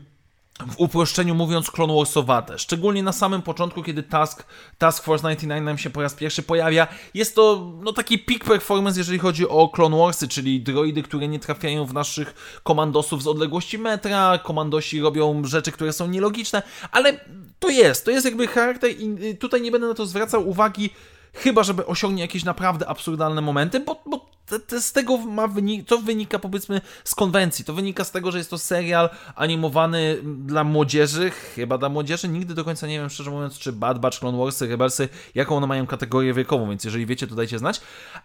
w 0.66 0.74
uproszczeniu 0.80 1.34
mówiąc 1.34 1.70
Clone 1.70 1.94
Warsowate. 1.94 2.58
Szczególnie 2.58 3.02
na 3.02 3.12
samym 3.12 3.42
początku, 3.42 3.82
kiedy 3.82 4.02
Task, 4.02 4.46
Task 4.78 5.04
Force 5.04 5.22
99 5.22 5.64
nam 5.64 5.78
się 5.78 5.90
po 5.90 6.02
raz 6.02 6.14
pierwszy 6.14 6.42
pojawia. 6.42 6.86
Jest 7.14 7.34
to 7.34 7.72
no, 7.82 7.92
taki 7.92 8.18
peak 8.18 8.44
performance, 8.44 9.00
jeżeli 9.00 9.18
chodzi 9.18 9.48
o 9.48 9.68
Clone 9.68 9.98
Warsy, 9.98 10.28
czyli 10.28 10.60
droidy, 10.60 11.02
które 11.02 11.28
nie 11.28 11.38
trafiają 11.38 11.86
w 11.86 11.94
naszych 11.94 12.60
komandosów 12.62 13.22
z 13.22 13.26
odległości 13.26 13.78
metra, 13.78 14.38
komandosi 14.38 15.00
robią 15.00 15.44
rzeczy, 15.44 15.72
które 15.72 15.92
są 15.92 16.08
nielogiczne, 16.08 16.62
ale 16.90 17.20
to 17.58 17.68
jest, 17.68 18.04
to 18.04 18.10
jest 18.10 18.24
jakby 18.24 18.46
charakter 18.46 18.90
i 18.90 19.36
tutaj 19.36 19.62
nie 19.62 19.70
będę 19.70 19.88
na 19.88 19.94
to 19.94 20.06
zwracał 20.06 20.48
uwagi, 20.48 20.90
chyba 21.34 21.62
żeby 21.62 21.86
osiągnie 21.86 22.22
jakieś 22.22 22.44
naprawdę 22.44 22.88
absurdalne 22.88 23.40
momenty, 23.40 23.80
bo, 23.80 24.02
bo 24.06 24.38
z 24.80 24.92
tego 24.92 25.16
ma 25.16 25.46
wynik, 25.46 25.88
to 25.88 25.98
wynika 25.98 26.38
powiedzmy 26.38 26.80
z 27.04 27.14
konwencji, 27.14 27.64
to 27.64 27.74
wynika 27.74 28.04
z 28.04 28.10
tego, 28.10 28.30
że 28.30 28.38
jest 28.38 28.50
to 28.50 28.58
serial 28.58 29.10
animowany 29.34 30.18
dla 30.22 30.64
młodzieży, 30.64 31.30
chyba 31.30 31.78
dla 31.78 31.88
młodzieży, 31.88 32.28
nigdy 32.28 32.54
do 32.54 32.64
końca 32.64 32.86
nie 32.86 32.98
wiem 32.98 33.10
szczerze 33.10 33.30
mówiąc, 33.30 33.58
czy 33.58 33.72
Bad 33.72 33.98
Batch, 33.98 34.18
Clone 34.18 34.38
Warsy, 34.38 34.66
Rebelsy, 34.66 35.08
jaką 35.34 35.56
one 35.56 35.66
mają 35.66 35.86
kategorię 35.86 36.34
wiekową, 36.34 36.68
więc 36.68 36.84
jeżeli 36.84 37.06
wiecie, 37.06 37.26
to 37.26 37.34
dajcie 37.34 37.58
znać, 37.58 37.80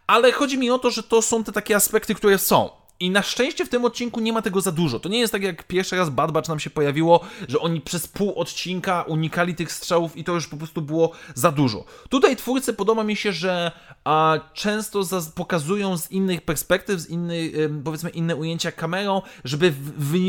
ale 0.08 0.32
chodzi 0.32 0.58
mi 0.58 0.72
o 0.72 0.80
to, 0.80 0.92
że 0.92 1.04
to 1.04 1.22
są 1.22 1.44
te 1.44 1.52
takie 1.52 1.76
aspekty, 1.76 2.16
które 2.16 2.38
są. 2.38 2.83
I 3.00 3.12
na 3.12 3.22
szczęście 3.22 3.66
w 3.66 3.70
tym 3.70 3.86
odcinku 3.86 4.20
nie 4.20 4.34
ma 4.34 4.42
tego 4.42 4.62
za 4.62 4.72
dużo. 4.72 5.00
To 5.00 5.10
nie 5.10 5.20
jest 5.20 5.34
tak 5.34 5.44
jak 5.44 5.64
pierwszy 5.64 5.96
raz 5.96 6.10
Bad 6.10 6.32
Batch 6.32 6.50
nam 6.50 6.60
się 6.60 6.70
pojawiło, 6.70 7.20
że 7.48 7.60
oni 7.60 7.82
przez 7.82 8.08
pół 8.08 8.40
odcinka 8.40 9.02
unikali 9.02 9.56
tych 9.56 9.72
strzałów 9.72 10.18
i 10.18 10.24
to 10.24 10.34
już 10.34 10.48
po 10.48 10.58
prostu 10.58 10.82
było 10.82 11.12
za 11.36 11.52
dużo. 11.52 11.86
Tutaj 12.10 12.36
twórcy 12.36 12.74
podoba 12.74 13.04
mi 13.04 13.16
się, 13.16 13.32
że 13.32 13.72
a, 14.04 14.40
często 14.54 15.04
pokazują 15.36 15.98
z 15.98 16.12
innych 16.12 16.42
perspektyw, 16.42 17.00
z 17.00 17.10
innych, 17.10 17.52
powiedzmy 17.84 18.10
inne 18.10 18.36
ujęcia 18.36 18.72
kamerą, 18.72 19.22
żeby 19.44 19.74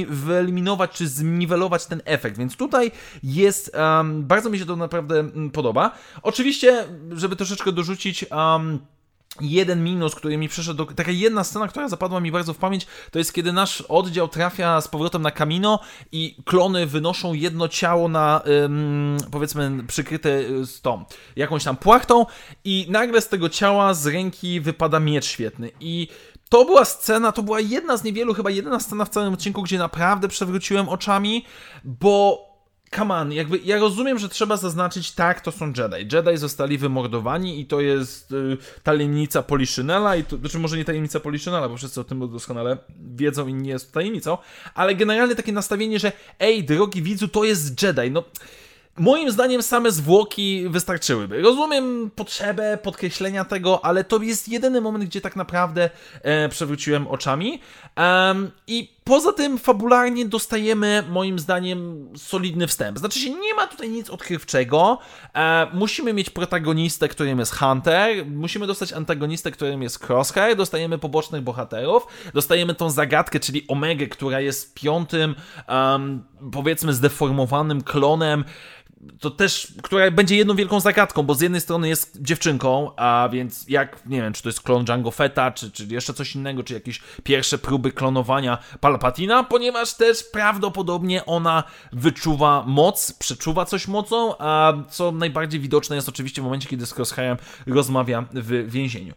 wyeliminować 0.09 0.91
czy 0.91 1.09
zniwelować 1.09 1.87
ten 1.87 2.03
efekt. 2.05 2.39
Więc 2.39 2.57
tutaj 2.57 2.91
jest, 3.23 3.77
um, 3.77 4.27
bardzo 4.27 4.51
mi 4.51 4.59
się 4.59 4.67
to 4.67 4.77
naprawdę 4.77 5.21
mm, 5.21 5.51
podoba. 5.51 5.91
Oczywiście, 6.23 6.85
żeby 7.11 7.37
troszeczkę 7.37 7.73
dorzucić 7.73 8.25
um, 8.31 8.79
Jeden 9.41 9.85
minus, 9.85 10.15
który 10.15 10.37
mi 10.37 10.49
przyszedł, 10.49 10.85
do, 10.85 10.95
taka 10.95 11.11
jedna 11.11 11.45
scena, 11.45 11.69
która 11.69 11.89
zapadła 11.89 12.21
mi 12.21 12.33
bardzo 12.33 12.55
w 12.55 12.59
pamięć, 12.59 12.87
to 13.11 13.19
jest 13.19 13.33
kiedy 13.33 13.53
nasz 13.53 13.81
oddział 13.81 14.29
trafia 14.29 14.81
z 14.81 14.89
powrotem 14.89 15.23
na 15.23 15.31
Kamino 15.31 15.81
i 16.13 16.37
klony 16.45 16.87
wynoszą 16.87 17.35
jedno 17.35 17.69
ciało 17.69 18.09
na, 18.09 18.43
ym, 18.65 19.17
powiedzmy, 19.31 19.85
przykryte 19.87 20.39
y, 20.39 20.67
z 20.67 20.81
tą, 20.81 21.05
jakąś 21.37 21.65
tam 21.65 21.77
płachtą 21.77 22.27
i 22.65 22.87
nagle 22.89 23.21
z 23.21 23.29
tego 23.29 23.49
ciała 23.49 23.95
z 23.95 24.07
ręki 24.07 24.61
wypada 24.61 25.01
miecz 25.01 25.25
świetny. 25.25 25.71
I 25.81 26.09
to 26.49 26.65
była 26.65 26.85
scena, 26.85 27.33
to 27.33 27.43
była 27.43 27.61
jedna 27.61 27.97
z 27.97 28.05
niewielu, 28.05 28.35
chyba 28.35 28.51
jedyna 28.51 28.81
scena 28.81 29.05
w 29.05 29.09
całym 29.09 29.35
odcinku, 29.35 29.63
gdzie 29.63 29.79
naprawdę 29.79 30.29
przewróciłem 30.29 30.89
oczami, 30.89 31.45
bo 31.85 32.54
come 32.97 33.15
on, 33.15 33.33
jakby 33.33 33.59
ja 33.65 33.79
rozumiem, 33.79 34.19
że 34.19 34.29
trzeba 34.29 34.57
zaznaczyć, 34.57 35.13
tak, 35.13 35.41
to 35.41 35.53
są 35.53 35.67
Jedi. 35.67 36.17
Jedi 36.17 36.37
zostali 36.37 36.79
wymordowani 36.79 37.61
i 37.61 37.67
to 37.67 37.81
jest 37.81 38.33
y, 38.33 38.57
tajemnica 38.83 39.43
Poliszynela 39.43 40.17
i 40.17 40.25
to, 40.25 40.37
znaczy 40.37 40.59
może 40.59 40.77
nie 40.77 40.85
tajemnica 40.85 41.21
Poliszynela, 41.21 41.69
bo 41.69 41.77
wszyscy 41.77 42.01
o 42.01 42.05
tym 42.05 42.31
doskonale 42.31 42.79
wiedzą 43.15 43.47
i 43.47 43.55
nie 43.55 43.71
jest 43.71 43.87
to 43.87 43.95
tajemnicą, 43.95 44.39
ale 44.75 44.95
generalnie 44.95 45.35
takie 45.35 45.53
nastawienie, 45.53 45.99
że 45.99 46.13
ej, 46.39 46.65
drogi 46.65 47.03
widzu, 47.03 47.29
to 47.29 47.45
jest 47.45 47.83
Jedi, 47.83 48.11
no 48.11 48.25
Moim 48.99 49.31
zdaniem 49.31 49.63
same 49.63 49.91
zwłoki 49.91 50.69
wystarczyłyby. 50.69 51.43
Rozumiem 51.43 52.11
potrzebę 52.17 52.79
podkreślenia 52.83 53.45
tego, 53.45 53.85
ale 53.85 54.05
to 54.05 54.23
jest 54.23 54.49
jedyny 54.49 54.81
moment, 54.81 55.05
gdzie 55.05 55.21
tak 55.21 55.37
naprawdę 55.37 55.91
e, 56.23 56.49
przewróciłem 56.49 57.07
oczami. 57.07 57.61
I 58.67 58.94
poza 59.05 59.33
tym 59.33 59.59
fabularnie 59.59 60.27
dostajemy, 60.27 61.05
moim 61.11 61.39
zdaniem, 61.39 62.09
solidny 62.17 62.67
wstęp. 62.67 62.99
Znaczy 62.99 63.19
się, 63.19 63.31
nie 63.31 63.55
ma 63.55 63.67
tutaj 63.67 63.89
nic 63.89 64.11
odkrywczego. 64.11 64.99
E, 65.35 65.67
musimy 65.73 66.13
mieć 66.13 66.31
protagonistę, 66.31 67.09
którym 67.09 67.39
jest 67.39 67.55
Hunter. 67.55 68.27
Musimy 68.27 68.67
dostać 68.67 68.93
antagonistę, 68.93 69.51
którym 69.51 69.83
jest 69.83 70.11
Crosshair. 70.11 70.57
Dostajemy 70.57 70.99
pobocznych 70.99 71.43
bohaterów. 71.43 72.07
Dostajemy 72.35 72.75
tą 72.75 72.91
zagadkę, 72.91 73.41
czyli 73.41 73.65
Omegę, 73.69 74.07
która 74.07 74.41
jest 74.41 74.75
piątym, 74.75 75.35
um, 75.69 76.25
powiedzmy, 76.53 76.93
zdeformowanym 76.93 77.83
klonem 77.83 78.45
to 79.21 79.31
też, 79.31 79.75
która 79.83 80.11
będzie 80.11 80.37
jedną 80.37 80.55
wielką 80.55 80.81
zagadką, 80.81 81.23
bo 81.23 81.35
z 81.35 81.41
jednej 81.41 81.61
strony 81.61 81.89
jest 81.89 82.23
dziewczynką, 82.23 82.91
a 82.97 83.29
więc 83.33 83.69
jak, 83.69 84.07
nie 84.07 84.23
wiem, 84.23 84.33
czy 84.33 84.43
to 84.43 84.49
jest 84.49 84.61
klon 84.61 84.85
Django 84.85 85.11
Fetta, 85.11 85.51
czy, 85.51 85.71
czy 85.71 85.87
jeszcze 85.87 86.15
coś 86.15 86.35
innego, 86.35 86.63
czy 86.63 86.75
jakieś 86.75 87.01
pierwsze 87.23 87.59
próby 87.59 87.93
klonowania 87.93 88.59
Palpatina, 88.81 89.45
ponieważ 89.45 89.95
też 89.95 90.25
prawdopodobnie 90.33 91.27
ona 91.27 91.65
wyczuwa 91.93 92.65
moc, 92.67 93.13
przeczuwa 93.13 93.65
coś 93.65 93.89
mocą, 93.89 94.39
a 94.39 94.73
co 94.91 95.13
najbardziej 95.13 95.61
widoczne 95.61 95.97
jest 95.97 96.09
oczywiście 96.09 96.43
w 96.43 96.45
momencie, 96.45 96.69
kiedy 96.69 96.87
z 96.87 96.99
Crosshairem 96.99 97.37
rozmawia 97.67 98.25
w 98.33 98.71
więzieniu 98.71 99.15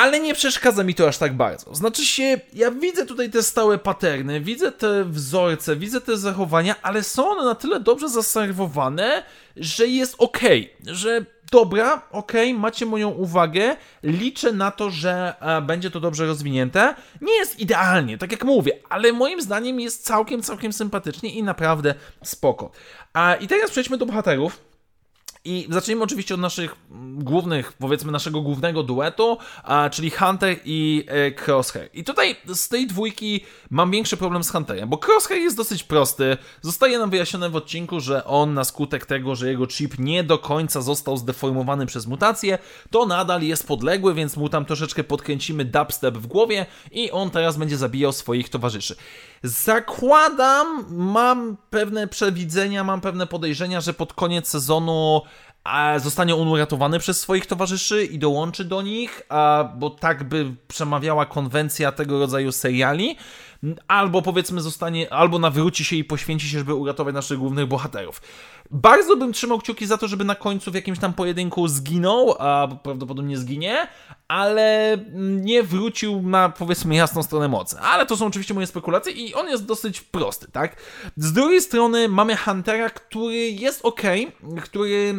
ale 0.00 0.20
nie 0.20 0.34
przeszkadza 0.34 0.84
mi 0.84 0.94
to 0.94 1.08
aż 1.08 1.18
tak 1.18 1.36
bardzo. 1.36 1.74
Znaczy 1.74 2.06
się, 2.06 2.40
ja 2.52 2.70
widzę 2.70 3.06
tutaj 3.06 3.30
te 3.30 3.42
stałe 3.42 3.78
paterny, 3.78 4.40
widzę 4.40 4.72
te 4.72 5.04
wzorce, 5.04 5.76
widzę 5.76 6.00
te 6.00 6.16
zachowania, 6.16 6.74
ale 6.82 7.02
są 7.02 7.28
one 7.28 7.44
na 7.44 7.54
tyle 7.54 7.80
dobrze 7.80 8.08
zaserwowane, 8.08 9.22
że 9.56 9.86
jest 9.86 10.14
ok, 10.18 10.38
że 10.86 11.24
dobra, 11.52 12.02
ok, 12.10 12.32
macie 12.54 12.86
moją 12.86 13.08
uwagę, 13.08 13.76
liczę 14.02 14.52
na 14.52 14.70
to, 14.70 14.90
że 14.90 15.34
e, 15.40 15.62
będzie 15.62 15.90
to 15.90 16.00
dobrze 16.00 16.26
rozwinięte. 16.26 16.94
Nie 17.20 17.32
jest 17.32 17.58
idealnie, 17.58 18.18
tak 18.18 18.32
jak 18.32 18.44
mówię, 18.44 18.72
ale 18.88 19.12
moim 19.12 19.42
zdaniem 19.42 19.80
jest 19.80 20.04
całkiem, 20.04 20.42
całkiem 20.42 20.72
sympatycznie 20.72 21.34
i 21.34 21.42
naprawdę 21.42 21.94
spoko. 22.24 22.70
A, 23.12 23.34
I 23.34 23.48
teraz 23.48 23.70
przejdźmy 23.70 23.98
do 23.98 24.06
bohaterów. 24.06 24.69
I 25.44 25.66
zacznijmy 25.70 26.02
oczywiście 26.04 26.34
od 26.34 26.40
naszych 26.40 26.76
głównych, 27.14 27.72
powiedzmy 27.72 28.12
naszego 28.12 28.40
głównego 28.40 28.82
duetu, 28.82 29.38
czyli 29.90 30.10
Hunter 30.10 30.56
i 30.64 31.04
e, 31.08 31.44
Crosshair. 31.46 31.90
I 31.94 32.04
tutaj 32.04 32.36
z 32.54 32.68
tej 32.68 32.86
dwójki 32.86 33.44
mam 33.70 33.90
większy 33.90 34.16
problem 34.16 34.44
z 34.44 34.50
Hunterem, 34.50 34.88
bo 34.88 34.98
Crosshair 35.06 35.40
jest 35.40 35.56
dosyć 35.56 35.82
prosty. 35.82 36.36
Zostaje 36.62 36.98
nam 36.98 37.10
wyjaśnione 37.10 37.50
w 37.50 37.56
odcinku, 37.56 38.00
że 38.00 38.24
on 38.24 38.54
na 38.54 38.64
skutek 38.64 39.06
tego, 39.06 39.34
że 39.34 39.48
jego 39.48 39.66
chip 39.66 39.98
nie 39.98 40.24
do 40.24 40.38
końca 40.38 40.82
został 40.82 41.16
zdeformowany 41.16 41.86
przez 41.86 42.06
mutację, 42.06 42.58
to 42.90 43.06
nadal 43.06 43.42
jest 43.42 43.66
podległy, 43.66 44.14
więc 44.14 44.36
mu 44.36 44.48
tam 44.48 44.64
troszeczkę 44.64 45.04
podkręcimy 45.04 45.64
dubstep 45.64 46.18
w 46.18 46.26
głowie 46.26 46.66
i 46.92 47.10
on 47.10 47.30
teraz 47.30 47.56
będzie 47.56 47.76
zabijał 47.76 48.12
swoich 48.12 48.48
towarzyszy. 48.48 48.96
Zakładam, 49.42 50.84
mam 50.88 51.56
pewne 51.70 52.08
przewidzenia, 52.08 52.84
mam 52.84 53.00
pewne 53.00 53.26
podejrzenia, 53.26 53.80
że 53.80 53.94
pod 53.94 54.12
koniec 54.12 54.48
sezonu 54.48 55.22
zostanie 55.96 56.34
on 56.34 56.48
uratowany 56.48 56.98
przez 56.98 57.20
swoich 57.20 57.46
towarzyszy 57.46 58.04
i 58.04 58.18
dołączy 58.18 58.64
do 58.64 58.82
nich, 58.82 59.22
bo 59.76 59.90
tak 59.90 60.24
by 60.24 60.54
przemawiała 60.68 61.26
konwencja 61.26 61.92
tego 61.92 62.18
rodzaju 62.18 62.52
seriali 62.52 63.16
albo 63.88 64.22
powiedzmy 64.22 64.60
zostanie, 64.60 65.12
albo 65.12 65.38
nawróci 65.38 65.84
się 65.84 65.96
i 65.96 66.04
poświęci 66.04 66.48
się, 66.48 66.58
żeby 66.58 66.74
uratować 66.74 67.14
naszych 67.14 67.38
głównych 67.38 67.66
bohaterów. 67.66 68.22
Bardzo 68.70 69.16
bym 69.16 69.32
trzymał 69.32 69.58
kciuki 69.58 69.86
za 69.86 69.98
to, 69.98 70.08
żeby 70.08 70.24
na 70.24 70.34
końcu 70.34 70.70
w 70.70 70.74
jakimś 70.74 70.98
tam 70.98 71.12
pojedynku 71.12 71.68
zginął, 71.68 72.34
a 72.38 72.68
prawdopodobnie 72.82 73.36
zginie, 73.36 73.88
ale 74.28 74.98
nie 75.18 75.62
wrócił 75.62 76.22
na 76.22 76.48
powiedzmy 76.48 76.94
jasną 76.94 77.22
stronę 77.22 77.48
mocy. 77.48 77.76
Ale 77.80 78.06
to 78.06 78.16
są 78.16 78.26
oczywiście 78.26 78.54
moje 78.54 78.66
spekulacje 78.66 79.12
i 79.12 79.34
on 79.34 79.48
jest 79.48 79.66
dosyć 79.66 80.00
prosty, 80.00 80.46
tak? 80.52 80.76
Z 81.16 81.32
drugiej 81.32 81.60
strony 81.60 82.08
mamy 82.08 82.36
Huntera, 82.36 82.90
który 82.90 83.50
jest 83.50 83.80
ok, 83.84 84.02
który 84.62 85.14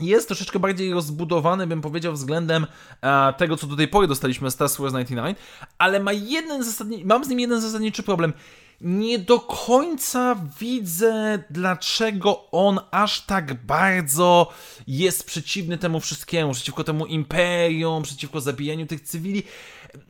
jest 0.00 0.28
troszeczkę 0.28 0.58
bardziej 0.58 0.92
rozbudowany, 0.92 1.66
bym 1.66 1.80
powiedział, 1.80 2.12
względem 2.12 2.66
e, 3.02 3.32
tego, 3.32 3.56
co 3.56 3.66
do 3.66 3.76
tej 3.76 3.88
pory 3.88 4.06
dostaliśmy 4.06 4.50
z 4.50 4.54
Star 4.54 4.68
Wars 4.68 4.92
99, 4.92 5.38
ale 5.78 6.00
ma 6.00 6.12
jeden 6.12 6.62
zasadni- 6.62 7.04
mam 7.04 7.24
z 7.24 7.28
nim 7.28 7.40
jeden 7.40 7.60
zasadniczy 7.60 8.02
problem. 8.02 8.32
Nie 8.80 9.18
do 9.18 9.40
końca 9.40 10.36
widzę, 10.60 11.38
dlaczego 11.50 12.50
on 12.50 12.80
aż 12.90 13.20
tak 13.20 13.66
bardzo 13.66 14.52
jest 14.86 15.26
przeciwny 15.26 15.78
temu 15.78 16.00
wszystkiemu, 16.00 16.52
przeciwko 16.52 16.84
temu 16.84 17.06
imperium, 17.06 18.02
przeciwko 18.02 18.40
zabijaniu 18.40 18.86
tych 18.86 19.00
cywili 19.00 19.42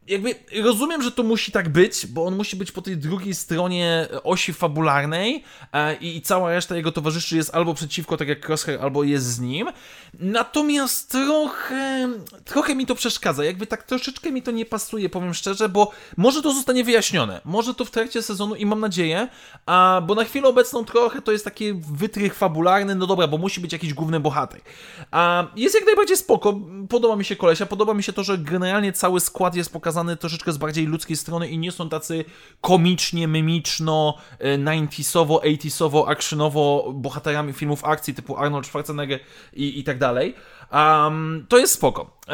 jakby 0.09 0.35
rozumiem, 0.62 1.03
że 1.03 1.12
to 1.12 1.23
musi 1.23 1.53
tak 1.53 1.69
być, 1.69 2.07
bo 2.07 2.25
on 2.25 2.37
musi 2.37 2.57
być 2.57 2.73
po 2.73 2.83
tej 2.83 2.97
drugiej 2.97 3.35
stronie 3.35 4.09
osi 4.25 4.53
fabularnej 4.53 5.45
e, 5.73 5.97
i, 5.97 6.17
i, 6.17 6.23
cała 6.23 6.50
reszta 6.50 6.76
jego 6.76 6.93
towarzyszy 6.93 7.37
jest 7.37 7.55
albo 7.55 7.75
przeciwko, 7.75 8.17
tak 8.17 8.29
jak 8.29 8.49
Crosshair, 8.49 8.81
albo 8.83 9.05
jest 9.05 9.26
z 9.26 9.41
nim. 9.41 9.69
Natomiast 10.21 11.11
trochę, 11.11 12.09
trochę 12.45 12.75
mi 12.75 12.87
to 12.87 12.95
przeszkadza, 12.95 13.45
jakby 13.45 13.67
tak 13.67 13.83
troszeczkę 13.83 14.33
mi 14.33 14.43
to 14.43 14.50
nie 14.50 14.67
pasuje, 14.67 15.09
powiem 15.09 15.35
szczerze, 15.35 15.69
bo 15.69 15.91
może 16.17 16.43
to 16.43 16.53
zostanie 16.53 16.85
wyjaśnione, 16.85 17.41
może 17.45 17.75
to 17.75 17.85
w 17.85 17.91
trakcie 17.91 18.23
sezonu 18.23 18.55
i 18.55 18.67
mam 18.67 18.81
nadzieję, 18.81 19.29
a, 19.67 20.03
bo 20.07 20.14
na 20.14 20.25
chwilę 20.25 20.49
obecną 20.49 20.85
trochę 20.85 21.23
to 21.23 21.33
jest 21.33 21.45
taki 21.45 21.73
wytrych 21.73 22.35
fabularny, 22.35 22.95
no 22.95 23.07
dobra, 23.07 23.26
bo 23.26 23.38
musi 23.38 23.61
być 23.61 23.73
jakiś 23.73 23.95
główny 23.95 24.21
bohater. 24.21 24.61
A, 25.11 25.47
jest 25.57 25.75
jak 25.75 25.87
najbardziej 25.87 26.17
spoko, 26.17 26.61
podoba 26.88 27.17
mi 27.17 27.25
się 27.25 27.37
kolesia, 27.37 27.67
podoba 27.67 27.95
mi 27.95 28.03
się 28.03 28.12
to, 28.12 28.25
że 28.25 28.38
generalnie 28.38 28.93
cały 28.93 29.21
skład 29.21 29.55
jest 29.55 29.73
pokazany 29.75 30.16
troszeczkę 30.16 30.52
z 30.52 30.59
bardziej 30.59 30.87
ludzkiej 30.87 31.16
strony 31.16 31.49
i 31.49 31.59
nie 31.59 31.73
są 31.73 31.88
tacy 31.88 32.25
komicznie, 32.61 33.26
mimiczno, 33.26 34.19
90sowo, 34.40 35.38
e, 35.43 35.57
80sowo, 35.57 36.09
actionowo 36.09 36.93
bohaterami 36.95 37.52
filmów 37.52 37.85
akcji 37.85 38.14
typu 38.14 38.37
Arnold 38.37 38.66
Schwarzenegger 38.66 39.21
i, 39.52 39.78
i 39.78 39.85
tak 39.85 39.99
dalej. 39.99 40.35
Um, 40.73 41.47
to 41.49 41.59
jest 41.59 41.75
spoko. 41.75 42.19
E, 42.28 42.33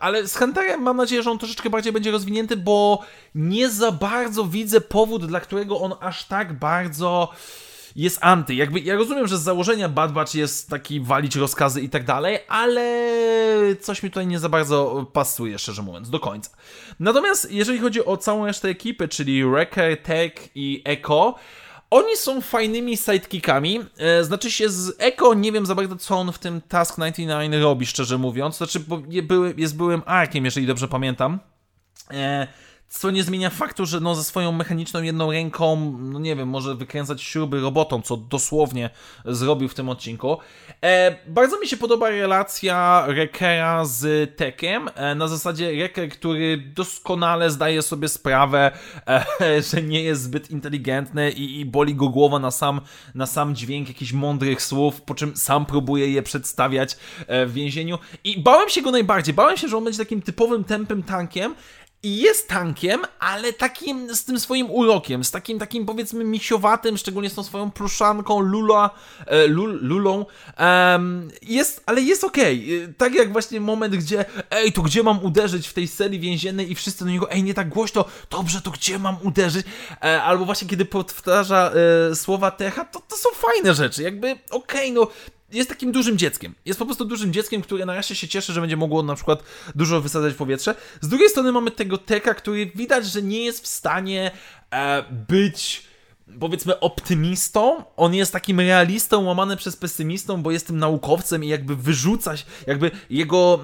ale 0.00 0.28
z 0.28 0.36
Hunterem 0.36 0.82
mam 0.82 0.96
nadzieję, 0.96 1.22
że 1.22 1.30
on 1.30 1.38
troszeczkę 1.38 1.70
bardziej 1.70 1.92
będzie 1.92 2.10
rozwinięty, 2.10 2.56
bo 2.56 3.02
nie 3.34 3.70
za 3.70 3.92
bardzo 3.92 4.44
widzę 4.44 4.80
powód, 4.80 5.26
dla 5.26 5.40
którego 5.40 5.80
on 5.80 5.94
aż 6.00 6.24
tak 6.24 6.58
bardzo 6.58 7.28
jest 7.96 8.18
anty. 8.20 8.54
Jakby, 8.54 8.80
ja 8.80 8.94
rozumiem, 8.94 9.26
że 9.26 9.38
z 9.38 9.42
założenia 9.42 9.88
Bad 9.88 10.12
Batch 10.12 10.34
jest 10.34 10.70
taki 10.70 11.00
walić 11.00 11.36
rozkazy 11.36 11.80
i 11.80 11.88
tak 11.88 12.04
dalej, 12.04 12.38
ale 12.48 12.82
coś 13.80 14.02
mi 14.02 14.10
tutaj 14.10 14.26
nie 14.26 14.38
za 14.38 14.48
bardzo 14.48 15.06
pasuje, 15.12 15.58
szczerze 15.58 15.82
mówiąc, 15.82 16.10
do 16.10 16.20
końca. 16.20 16.50
Natomiast 17.00 17.52
jeżeli 17.52 17.78
chodzi 17.78 18.04
o 18.04 18.16
całą 18.16 18.46
resztę 18.46 18.68
ekipy, 18.68 19.08
czyli 19.08 19.44
Wrecker, 19.44 20.02
Tech 20.02 20.32
i 20.54 20.82
Echo, 20.84 21.34
oni 21.90 22.16
są 22.16 22.40
fajnymi 22.40 22.96
sidekickami. 22.96 23.80
E, 23.98 24.24
znaczy 24.24 24.50
się 24.50 24.68
z 24.68 24.96
Echo 24.98 25.34
nie 25.34 25.52
wiem 25.52 25.66
za 25.66 25.74
bardzo, 25.74 25.96
co 25.96 26.16
on 26.16 26.32
w 26.32 26.38
tym 26.38 26.60
Task 26.60 26.96
99 26.96 27.54
robi, 27.62 27.86
szczerze 27.86 28.18
mówiąc. 28.18 28.56
Znaczy, 28.56 28.80
bo 28.80 29.00
jest 29.56 29.76
byłym 29.76 30.02
arkiem, 30.06 30.44
jeżeli 30.44 30.66
dobrze 30.66 30.88
pamiętam. 30.88 31.38
Co 32.88 33.10
nie 33.10 33.22
zmienia 33.22 33.50
faktu, 33.50 33.86
że 33.86 34.00
no 34.00 34.14
ze 34.14 34.24
swoją 34.24 34.52
mechaniczną 34.52 35.02
jedną 35.02 35.32
ręką, 35.32 35.96
no 35.98 36.18
nie 36.18 36.36
wiem, 36.36 36.48
może 36.48 36.74
wykręcać 36.74 37.22
śruby 37.22 37.60
robotą, 37.60 38.02
co 38.02 38.16
dosłownie 38.16 38.90
zrobił 39.24 39.68
w 39.68 39.74
tym 39.74 39.88
odcinku. 39.88 40.38
E, 40.82 41.16
bardzo 41.26 41.60
mi 41.60 41.68
się 41.68 41.76
podoba 41.76 42.10
relacja 42.10 43.04
Rekera 43.06 43.84
z 43.84 44.30
Tekiem, 44.36 44.88
e, 44.94 45.14
na 45.14 45.28
zasadzie 45.28 45.72
Reker, 45.82 46.08
który 46.08 46.56
doskonale 46.56 47.50
zdaje 47.50 47.82
sobie 47.82 48.08
sprawę, 48.08 48.70
e, 49.08 49.62
że 49.70 49.82
nie 49.82 50.02
jest 50.02 50.22
zbyt 50.22 50.50
inteligentny 50.50 51.30
i, 51.30 51.60
i 51.60 51.64
boli 51.64 51.94
go 51.94 52.08
głowa 52.08 52.38
na 52.38 52.50
sam, 52.50 52.80
na 53.14 53.26
sam 53.26 53.54
dźwięk 53.54 53.88
jakichś 53.88 54.12
mądrych 54.12 54.62
słów, 54.62 55.02
po 55.02 55.14
czym 55.14 55.36
sam 55.36 55.66
próbuje 55.66 56.10
je 56.10 56.22
przedstawiać 56.22 56.96
e, 57.26 57.46
w 57.46 57.52
więzieniu. 57.52 57.98
I 58.24 58.40
bałem 58.40 58.68
się 58.68 58.82
go 58.82 58.90
najbardziej, 58.90 59.34
bałem 59.34 59.56
się, 59.56 59.68
że 59.68 59.76
on 59.76 59.84
będzie 59.84 59.98
takim 59.98 60.22
typowym 60.22 60.64
tępym 60.64 61.02
tankiem, 61.02 61.54
i 62.06 62.16
jest 62.16 62.48
tankiem, 62.48 63.02
ale 63.18 63.52
takim 63.52 64.14
z 64.14 64.24
tym 64.24 64.40
swoim 64.40 64.70
urokiem, 64.70 65.24
z 65.24 65.30
takim 65.30 65.58
takim 65.58 65.86
powiedzmy 65.86 66.24
misiowatym, 66.24 66.96
szczególnie 66.96 67.30
z 67.30 67.34
tą 67.34 67.42
swoją 67.42 67.70
pluszanką 67.70 68.40
Lula, 68.40 68.90
e, 69.26 69.46
lul, 69.46 69.78
Lulą. 69.82 70.26
Jest, 71.42 71.82
ale 71.86 72.00
jest 72.00 72.24
okej. 72.24 72.82
Okay. 72.82 72.94
Tak 72.98 73.14
jak 73.14 73.32
właśnie 73.32 73.60
moment, 73.60 73.96
gdzie 73.96 74.24
ej, 74.50 74.72
to 74.72 74.82
gdzie 74.82 75.02
mam 75.02 75.24
uderzyć 75.24 75.68
w 75.68 75.72
tej 75.72 75.88
serii 75.88 76.20
więziennej 76.20 76.70
i 76.70 76.74
wszyscy 76.74 77.04
do 77.04 77.10
niego, 77.10 77.30
ej, 77.30 77.42
nie 77.42 77.54
tak 77.54 77.68
głośno, 77.68 78.04
dobrze, 78.30 78.60
to 78.60 78.70
gdzie 78.70 78.98
mam 78.98 79.16
uderzyć? 79.22 79.66
E, 80.04 80.22
albo 80.22 80.44
właśnie 80.44 80.68
kiedy 80.68 80.84
powtarza 80.84 81.72
e, 82.10 82.14
słowa 82.14 82.50
Techa, 82.50 82.84
to, 82.84 83.00
to 83.00 83.16
są 83.16 83.28
fajne 83.34 83.74
rzeczy. 83.74 84.02
Jakby, 84.02 84.32
okej, 84.50 84.90
okay, 84.90 84.92
no 84.92 85.08
jest 85.52 85.68
takim 85.68 85.92
dużym 85.92 86.18
dzieckiem. 86.18 86.54
Jest 86.64 86.78
po 86.78 86.86
prostu 86.86 87.04
dużym 87.04 87.32
dzieckiem, 87.32 87.62
które 87.62 87.86
na 87.86 87.94
razie 87.94 88.14
się 88.14 88.28
cieszy, 88.28 88.52
że 88.52 88.60
będzie 88.60 88.76
mogło 88.76 89.02
na 89.02 89.14
przykład 89.14 89.42
dużo 89.74 90.00
wysadzać 90.00 90.34
powietrze. 90.34 90.74
Z 91.00 91.08
drugiej 91.08 91.28
strony 91.28 91.52
mamy 91.52 91.70
tego 91.70 91.98
Teka, 91.98 92.34
który 92.34 92.66
widać, 92.74 93.06
że 93.06 93.22
nie 93.22 93.44
jest 93.44 93.64
w 93.64 93.66
stanie 93.66 94.30
e, 94.70 95.04
być 95.28 95.85
powiedzmy 96.40 96.80
optymistą, 96.80 97.84
on 97.96 98.14
jest 98.14 98.32
takim 98.32 98.60
realistą 98.60 99.24
łamany 99.24 99.56
przez 99.56 99.76
pesymistą, 99.76 100.42
bo 100.42 100.50
jest 100.50 100.66
tym 100.66 100.78
naukowcem 100.78 101.44
i 101.44 101.48
jakby 101.48 101.76
wyrzuca, 101.76 102.34
jakby 102.66 102.90
jego 103.10 103.60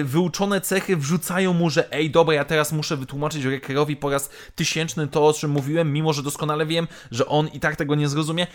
e, 0.00 0.04
wyuczone 0.04 0.60
cechy 0.60 0.96
wrzucają 0.96 1.52
mu, 1.52 1.70
że 1.70 1.92
ej, 1.92 2.10
dobra, 2.10 2.34
ja 2.34 2.44
teraz 2.44 2.72
muszę 2.72 2.96
wytłumaczyć 2.96 3.44
Rekerowi 3.44 3.96
po 3.96 4.10
raz 4.10 4.30
tysięczny 4.54 5.08
to, 5.08 5.26
o 5.26 5.32
czym 5.32 5.50
mówiłem, 5.50 5.92
mimo 5.92 6.12
że 6.12 6.22
doskonale 6.22 6.66
wiem, 6.66 6.88
że 7.10 7.26
on 7.26 7.48
i 7.48 7.60
tak 7.60 7.76
tego 7.76 7.94
nie 7.94 8.08
zrozumie. 8.08 8.46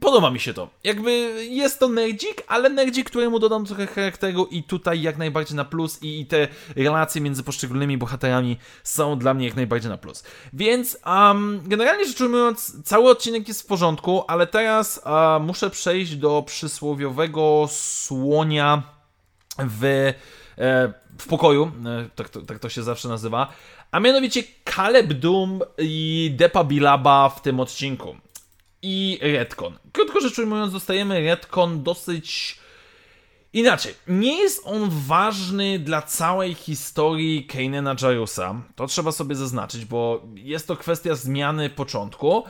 Podoba 0.00 0.30
mi 0.30 0.40
się 0.40 0.54
to. 0.54 0.68
Jakby 0.84 1.10
jest 1.50 1.78
to 1.78 1.88
nerdzik, 1.88 2.42
ale 2.48 2.70
nerdzik, 2.70 3.10
któremu 3.10 3.38
dodam 3.38 3.64
trochę 3.64 3.86
charakteru 3.86 4.44
i 4.44 4.62
tutaj 4.62 5.02
jak 5.02 5.18
najbardziej 5.18 5.56
na 5.56 5.64
plus 5.64 6.02
i, 6.02 6.20
i 6.20 6.26
te 6.26 6.48
relacje 6.76 7.20
między 7.20 7.42
poszczególnymi 7.42 7.98
bohaterami 7.98 8.56
są 8.82 9.18
dla 9.18 9.34
mnie 9.34 9.46
jak 9.46 9.56
najbardziej 9.56 9.90
na 9.90 9.98
plus. 9.98 10.24
Więc 10.52 10.98
um, 11.06 11.60
generalnie 11.66 12.06
rzecz 12.06 12.20
ujmując, 12.20 12.82
cały 12.84 13.03
cały 13.04 13.12
odcinek 13.12 13.48
jest 13.48 13.62
w 13.62 13.66
porządku, 13.66 14.24
ale 14.28 14.46
teraz 14.46 15.00
a, 15.04 15.40
muszę 15.42 15.70
przejść 15.70 16.16
do 16.16 16.42
przysłowiowego 16.46 17.66
słonia 17.70 18.82
w, 19.58 19.84
e, 19.84 20.92
w 21.18 21.26
pokoju, 21.26 21.72
e, 21.86 22.08
tak, 22.14 22.28
to, 22.28 22.42
tak 22.42 22.58
to 22.58 22.68
się 22.68 22.82
zawsze 22.82 23.08
nazywa, 23.08 23.52
a 23.90 24.00
mianowicie 24.00 24.42
Caleb 24.74 25.12
Doom 25.12 25.60
i 25.78 26.32
Depa 26.36 26.64
Bilaba 26.64 27.28
w 27.28 27.42
tym 27.42 27.60
odcinku. 27.60 28.16
I 28.82 29.18
Redcon. 29.22 29.78
Krótko 29.92 30.20
rzecz 30.20 30.38
ujmując, 30.38 30.72
dostajemy 30.72 31.20
Redcon 31.20 31.82
dosyć 31.82 32.58
Inaczej, 33.52 33.94
nie 34.08 34.38
jest 34.42 34.62
on 34.64 34.90
ważny 35.06 35.78
dla 35.78 36.02
całej 36.02 36.54
historii 36.54 37.46
Kanena 37.46 37.96
Jarusa. 38.02 38.62
To 38.76 38.86
trzeba 38.86 39.12
sobie 39.12 39.34
zaznaczyć, 39.34 39.84
bo 39.84 40.22
jest 40.34 40.66
to 40.66 40.76
kwestia 40.76 41.14
zmiany 41.14 41.70
początku, 41.70 42.44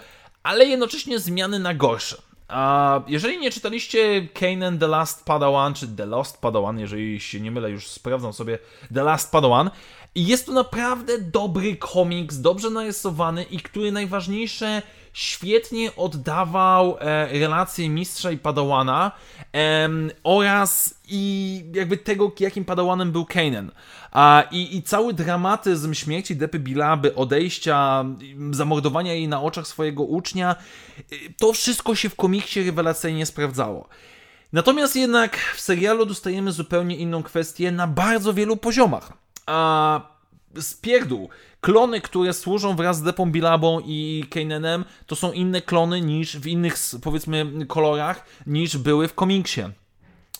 ale 0.44 0.64
jednocześnie 0.64 1.18
zmiany 1.18 1.58
na 1.58 1.74
gorsze. 1.74 2.16
A 2.48 3.00
jeżeli 3.06 3.38
nie 3.38 3.50
czytaliście 3.50 4.28
Kanan 4.28 4.78
The 4.78 4.86
Last 4.86 5.24
Padawan, 5.24 5.74
czy 5.74 5.88
The 5.88 6.06
Lost 6.06 6.40
Padawan, 6.40 6.78
jeżeli 6.78 7.20
się 7.20 7.40
nie 7.40 7.50
mylę, 7.50 7.70
już 7.70 7.88
sprawdzam 7.88 8.32
sobie 8.32 8.58
The 8.94 9.02
Last 9.02 9.32
Padawan, 9.32 9.70
jest 10.14 10.46
to 10.46 10.52
naprawdę 10.52 11.18
dobry 11.18 11.76
komiks, 11.76 12.38
dobrze 12.38 12.70
narysowany 12.70 13.42
i 13.42 13.58
który 13.58 13.92
najważniejsze 13.92 14.82
świetnie 15.14 15.97
oddawał 15.97 16.97
e, 17.00 17.38
relacje 17.38 17.88
mistrza 17.88 18.30
i 18.30 18.38
padawana 18.38 19.12
e, 19.54 19.88
oraz 20.25 20.94
i 21.09 21.64
jakby 21.75 21.97
tego, 21.97 22.33
jakim 22.40 22.64
padawanem 22.64 23.12
był 23.12 23.25
Kanan. 23.25 23.71
A, 24.12 24.44
i, 24.50 24.76
I 24.76 24.83
cały 24.83 25.14
dramatyzm 25.14 25.94
śmierci 25.94 26.37
Depy 26.37 26.59
Bilaby, 26.59 27.14
odejścia, 27.14 28.04
zamordowania 28.50 29.12
jej 29.12 29.28
na 29.28 29.42
oczach 29.42 29.66
swojego 29.66 30.02
ucznia, 30.02 30.56
y, 31.12 31.35
to 31.38 31.52
wszystko 31.52 31.94
się 31.94 32.09
w 32.09 32.16
komiksie 32.16 32.64
rewelacyjnie 32.64 33.26
sprawdzało. 33.26 33.88
Natomiast 34.52 34.97
jednak 34.97 35.37
w 35.56 35.61
serialu 35.61 36.06
dostajemy 36.06 36.52
zupełnie 36.52 36.97
inną 36.97 37.23
kwestię 37.23 37.73
na 37.73 37.87
bardzo 37.87 38.35
wielu 38.35 38.56
poziomach. 38.56 39.12
A 39.47 40.13
z 40.58 40.75
pierdół, 40.75 41.28
klony, 41.61 42.00
które 42.00 42.32
służą 42.32 42.76
wraz 42.76 42.99
z 42.99 43.02
Depą 43.02 43.30
Bilabą 43.30 43.80
i 43.87 44.25
Kanenem, 44.30 44.84
to 45.06 45.16
są 45.16 45.32
inne 45.32 45.62
klony 45.62 46.00
niż 46.00 46.38
w 46.38 46.46
innych, 46.46 46.76
powiedzmy, 47.02 47.66
kolorach, 47.68 48.26
niż 48.46 48.76
były 48.76 49.08
w 49.08 49.14
komiksie. 49.14 49.62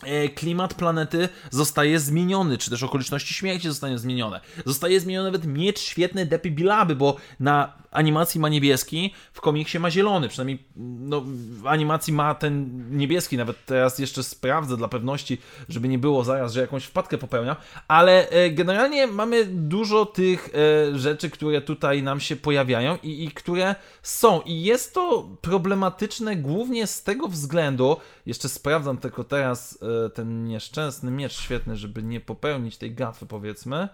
E, 0.03 0.29
klimat 0.29 0.73
planety 0.73 1.29
zostaje 1.51 1.99
zmieniony, 1.99 2.57
czy 2.57 2.69
też 2.69 2.83
okoliczności 2.83 3.33
śmierci 3.33 3.67
zostają 3.67 3.97
zmienione. 3.97 4.41
Zostaje 4.65 4.99
zmieniony 4.99 5.31
nawet 5.31 5.47
miecz 5.47 5.79
świetny 5.79 6.25
Depy 6.25 6.51
Bilaby, 6.51 6.95
bo 6.95 7.15
na 7.39 7.85
animacji 7.95 8.39
ma 8.39 8.49
niebieski, 8.49 9.13
w 9.33 9.41
komiksie 9.41 9.79
ma 9.79 9.91
zielony. 9.91 10.29
Przynajmniej 10.29 10.63
no, 10.75 11.23
w 11.61 11.67
animacji 11.67 12.13
ma 12.13 12.35
ten 12.35 12.83
niebieski. 12.97 13.37
Nawet 13.37 13.65
teraz 13.65 13.99
jeszcze 13.99 14.23
sprawdzę 14.23 14.77
dla 14.77 14.87
pewności, 14.87 15.37
żeby 15.69 15.87
nie 15.87 15.99
było 15.99 16.23
zaraz, 16.23 16.53
że 16.53 16.61
jakąś 16.61 16.83
wpadkę 16.83 17.17
popełnia. 17.17 17.55
Ale 17.87 18.29
e, 18.29 18.49
generalnie 18.49 19.07
mamy 19.07 19.45
dużo 19.45 20.05
tych 20.05 20.49
e, 20.93 20.99
rzeczy, 20.99 21.29
które 21.29 21.61
tutaj 21.61 22.03
nam 22.03 22.19
się 22.19 22.35
pojawiają 22.35 22.97
i, 23.03 23.23
i 23.23 23.31
które 23.31 23.75
są. 24.01 24.41
I 24.41 24.63
jest 24.63 24.93
to 24.93 25.29
problematyczne 25.41 26.35
głównie 26.35 26.87
z 26.87 27.03
tego 27.03 27.27
względu, 27.27 27.97
jeszcze 28.25 28.49
sprawdzam 28.49 28.97
tylko 28.97 29.23
teraz 29.23 29.79
ten 30.13 30.45
nieszczęsny 30.45 31.11
miecz 31.11 31.33
świetny, 31.33 31.75
żeby 31.75 32.03
nie 32.03 32.19
popełnić 32.19 32.77
tej 32.77 32.95
gafy 32.95 33.25
powiedzmy. 33.25 33.89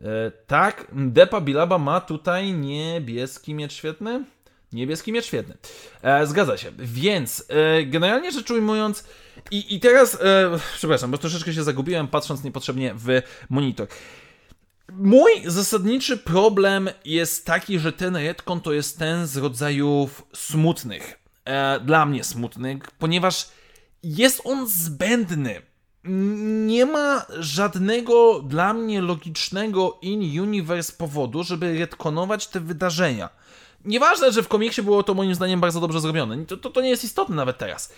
E, 0.00 0.30
tak, 0.46 0.86
Depa 0.92 1.40
Bilaba 1.40 1.78
ma 1.78 2.00
tutaj 2.00 2.52
niebieski 2.52 3.54
miecz 3.54 3.72
świetny. 3.72 4.24
Niebieski 4.72 5.12
miecz 5.12 5.24
świetny. 5.24 5.56
E, 6.02 6.26
zgadza 6.26 6.56
się. 6.56 6.72
Więc 6.78 7.44
e, 7.48 7.84
generalnie 7.84 8.32
rzecz 8.32 8.50
ujmując, 8.50 9.04
i, 9.50 9.74
i 9.74 9.80
teraz, 9.80 10.14
e, 10.14 10.58
przepraszam, 10.74 11.10
bo 11.10 11.18
troszeczkę 11.18 11.52
się 11.52 11.62
zagubiłem 11.62 12.08
patrząc 12.08 12.44
niepotrzebnie 12.44 12.94
w 12.94 13.22
monitor. 13.50 13.88
Mój 14.92 15.30
zasadniczy 15.46 16.18
problem 16.18 16.90
jest 17.04 17.46
taki, 17.46 17.78
że 17.78 17.92
ten 17.92 18.16
retcon 18.16 18.60
to 18.60 18.72
jest 18.72 18.98
ten 18.98 19.26
z 19.26 19.36
rodzajów 19.36 20.26
smutnych. 20.32 21.18
E, 21.44 21.80
dla 21.80 22.06
mnie 22.06 22.24
smutnych, 22.24 22.90
ponieważ 22.90 23.48
jest 24.02 24.40
on 24.44 24.68
zbędny 24.68 25.62
nie 26.66 26.86
ma 26.86 27.26
żadnego 27.38 28.40
dla 28.40 28.74
mnie 28.74 29.00
logicznego 29.00 29.98
in-universe 30.02 30.92
powodu, 30.92 31.44
żeby 31.44 31.78
retkonować 31.78 32.46
te 32.46 32.60
wydarzenia. 32.60 33.28
Nieważne, 33.84 34.32
że 34.32 34.42
w 34.42 34.48
komiksie 34.48 34.82
było 34.82 35.02
to 35.02 35.14
moim 35.14 35.34
zdaniem 35.34 35.60
bardzo 35.60 35.80
dobrze 35.80 36.00
zrobione. 36.00 36.46
To, 36.46 36.56
to, 36.56 36.70
to 36.70 36.80
nie 36.80 36.88
jest 36.88 37.04
istotne 37.04 37.36
nawet 37.36 37.58
teraz. 37.58 37.92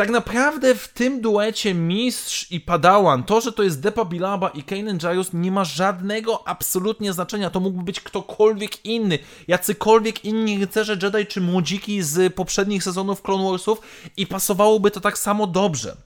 Tak 0.00 0.10
naprawdę 0.10 0.74
w 0.74 0.88
tym 0.88 1.20
duecie 1.20 1.74
Mistrz 1.74 2.50
i 2.50 2.60
Padawan, 2.60 3.22
to, 3.22 3.40
że 3.40 3.52
to 3.52 3.62
jest 3.62 3.80
Depa 3.80 4.04
Bilaba 4.04 4.48
i 4.48 4.62
Kanan 4.62 4.98
Jarus 5.02 5.32
nie 5.32 5.52
ma 5.52 5.64
żadnego 5.64 6.48
absolutnie 6.48 7.12
znaczenia. 7.12 7.50
To 7.50 7.60
mógłby 7.60 7.82
być 7.82 8.00
ktokolwiek 8.00 8.84
inny. 8.84 9.18
Jacykolwiek 9.48 10.24
inni 10.24 10.58
rycerze 10.58 10.96
Jedi 11.02 11.26
czy 11.26 11.40
młodziki 11.40 12.02
z 12.02 12.34
poprzednich 12.34 12.84
sezonów 12.84 13.22
Clone 13.22 13.50
Warsów 13.50 13.80
i 14.16 14.26
pasowałoby 14.26 14.90
to 14.90 15.00
tak 15.00 15.18
samo 15.18 15.46
dobrze. 15.46 15.96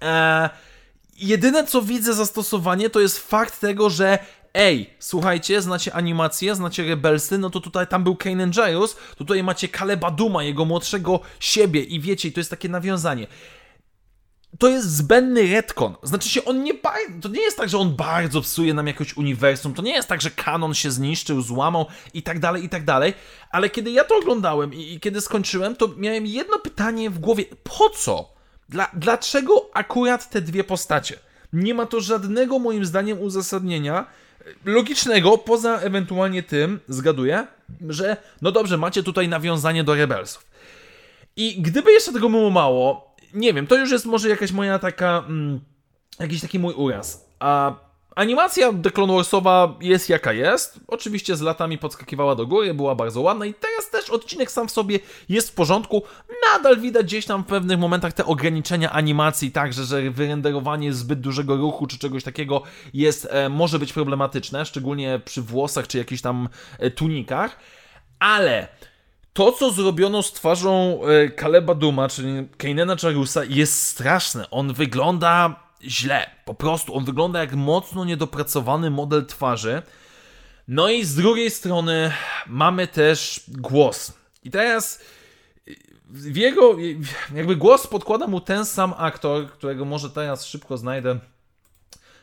Eee, 0.00 0.48
jedyne 1.18 1.64
co 1.64 1.82
widzę 1.82 2.14
zastosowanie 2.14 2.90
to 2.90 3.00
jest 3.00 3.18
fakt 3.18 3.60
tego, 3.60 3.90
że 3.90 4.18
ej, 4.54 4.90
słuchajcie, 4.98 5.62
znacie 5.62 5.94
animację, 5.94 6.54
znacie 6.54 6.84
Rebelsy, 6.88 7.38
no 7.38 7.50
to 7.50 7.60
tutaj 7.60 7.86
tam 7.86 8.04
był 8.04 8.16
Kanan 8.16 8.52
Jairus, 8.56 8.96
tutaj 9.16 9.42
macie 9.42 9.68
Kaleba 9.68 10.10
Duma, 10.10 10.42
jego 10.42 10.64
młodszego 10.64 11.20
siebie 11.40 11.82
i 11.82 12.00
wiecie, 12.00 12.28
i 12.28 12.32
to 12.32 12.40
jest 12.40 12.50
takie 12.50 12.68
nawiązanie. 12.68 13.26
To 14.58 14.68
jest 14.68 14.96
zbędny 14.96 15.52
retcon. 15.52 15.94
Znaczy 16.02 16.28
się, 16.28 16.44
on 16.44 16.62
nie 16.62 16.74
to 17.20 17.28
nie 17.28 17.40
jest 17.40 17.56
tak, 17.56 17.68
że 17.68 17.78
on 17.78 17.96
bardzo 17.96 18.40
psuje 18.40 18.74
nam 18.74 18.86
jakoś 18.86 19.16
uniwersum, 19.16 19.74
to 19.74 19.82
nie 19.82 19.92
jest 19.92 20.08
tak, 20.08 20.20
że 20.20 20.30
kanon 20.30 20.74
się 20.74 20.90
zniszczył, 20.90 21.42
złamał 21.42 21.86
i 22.14 22.22
tak 22.22 22.38
dalej, 22.38 22.64
i 22.64 22.68
tak 22.68 22.84
dalej, 22.84 23.14
ale 23.50 23.70
kiedy 23.70 23.90
ja 23.90 24.04
to 24.04 24.16
oglądałem 24.16 24.74
i, 24.74 24.92
i 24.92 25.00
kiedy 25.00 25.20
skończyłem, 25.20 25.76
to 25.76 25.88
miałem 25.96 26.26
jedno 26.26 26.58
pytanie 26.58 27.10
w 27.10 27.18
głowie, 27.18 27.44
po 27.64 27.90
co? 27.90 28.37
Dla, 28.68 28.90
dlaczego 28.94 29.70
akurat 29.74 30.30
te 30.30 30.40
dwie 30.40 30.64
postacie? 30.64 31.16
Nie 31.52 31.74
ma 31.74 31.86
to 31.86 32.00
żadnego 32.00 32.58
moim 32.58 32.84
zdaniem 32.84 33.20
uzasadnienia 33.20 34.06
e, 34.40 34.44
logicznego, 34.64 35.38
poza 35.38 35.78
ewentualnie 35.78 36.42
tym, 36.42 36.80
zgaduję, 36.88 37.46
że 37.88 38.16
no 38.42 38.52
dobrze, 38.52 38.76
macie 38.76 39.02
tutaj 39.02 39.28
nawiązanie 39.28 39.84
do 39.84 39.94
Rebelsów. 39.94 40.46
I 41.36 41.62
gdyby 41.62 41.92
jeszcze 41.92 42.12
tego 42.12 42.30
było 42.30 42.50
mało, 42.50 43.16
nie 43.34 43.54
wiem, 43.54 43.66
to 43.66 43.76
już 43.76 43.90
jest 43.90 44.06
może 44.06 44.28
jakaś 44.28 44.52
moja 44.52 44.78
taka, 44.78 45.24
mm, 45.28 45.60
jakiś 46.18 46.40
taki 46.40 46.58
mój 46.58 46.74
uraz. 46.74 47.28
A, 47.38 47.74
Animacja 48.18 48.72
The 48.82 48.90
Clone 48.90 49.14
Warsowa 49.14 49.74
jest 49.80 50.08
jaka 50.08 50.32
jest. 50.32 50.80
Oczywiście 50.86 51.36
z 51.36 51.40
latami 51.40 51.78
podskakiwała 51.78 52.34
do 52.34 52.46
góry, 52.46 52.74
była 52.74 52.94
bardzo 52.94 53.20
ładna 53.20 53.46
i 53.46 53.54
teraz 53.54 53.90
też 53.90 54.10
odcinek 54.10 54.50
sam 54.50 54.68
w 54.68 54.70
sobie 54.70 54.98
jest 55.28 55.50
w 55.50 55.54
porządku. 55.54 56.02
Nadal 56.50 56.80
widać 56.80 57.06
gdzieś 57.06 57.26
tam 57.26 57.42
w 57.42 57.46
pewnych 57.46 57.78
momentach 57.78 58.12
te 58.12 58.24
ograniczenia 58.24 58.92
animacji, 58.92 59.52
także 59.52 59.84
że 59.84 60.10
wyrenderowanie 60.10 60.92
zbyt 60.92 61.20
dużego 61.20 61.56
ruchu 61.56 61.86
czy 61.86 61.98
czegoś 61.98 62.24
takiego 62.24 62.62
jest, 62.94 63.28
e, 63.30 63.48
może 63.48 63.78
być 63.78 63.92
problematyczne, 63.92 64.66
szczególnie 64.66 65.20
przy 65.24 65.42
włosach 65.42 65.86
czy 65.86 65.98
jakichś 65.98 66.22
tam 66.22 66.48
e, 66.78 66.90
tunikach. 66.90 67.58
Ale 68.18 68.68
to, 69.32 69.52
co 69.52 69.70
zrobiono 69.70 70.22
z 70.22 70.32
twarzą 70.32 71.00
e, 71.04 71.28
Kaleba 71.28 71.74
Duma, 71.74 72.08
czyli 72.08 72.48
Kanena 72.56 72.96
Charusa, 72.96 73.44
jest 73.44 73.82
straszne. 73.82 74.50
On 74.50 74.72
wygląda 74.72 75.67
źle. 75.82 76.30
Po 76.44 76.54
prostu 76.54 76.94
on 76.94 77.04
wygląda 77.04 77.40
jak 77.40 77.54
mocno 77.54 78.04
niedopracowany 78.04 78.90
model 78.90 79.26
twarzy. 79.26 79.82
No 80.68 80.88
i 80.88 81.04
z 81.04 81.14
drugiej 81.14 81.50
strony 81.50 82.12
mamy 82.46 82.86
też 82.86 83.44
głos. 83.48 84.12
I 84.44 84.50
teraz 84.50 85.00
w 86.10 86.36
jego, 86.36 86.76
jakby 87.34 87.56
głos 87.56 87.86
podkłada 87.86 88.26
mu 88.26 88.40
ten 88.40 88.64
sam 88.64 88.94
aktor, 88.96 89.50
którego 89.50 89.84
może 89.84 90.10
teraz 90.10 90.46
szybko 90.46 90.76
znajdę. 90.76 91.18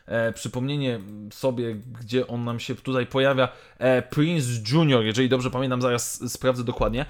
E, 0.06 0.34
przypomnienie 0.34 1.00
sobie, 1.32 1.76
gdzie 2.00 2.28
on 2.28 2.44
nam 2.44 2.60
się 2.60 2.76
tutaj 2.76 3.06
pojawia. 3.06 3.50
E, 3.78 4.02
Prince 4.02 4.72
Junior, 4.72 5.04
jeżeli 5.04 5.30
dobrze 5.30 5.52
pamiętam, 5.52 5.82
zaraz 5.82 6.32
sprawdzę 6.32 6.63
dokładnie. 6.63 7.06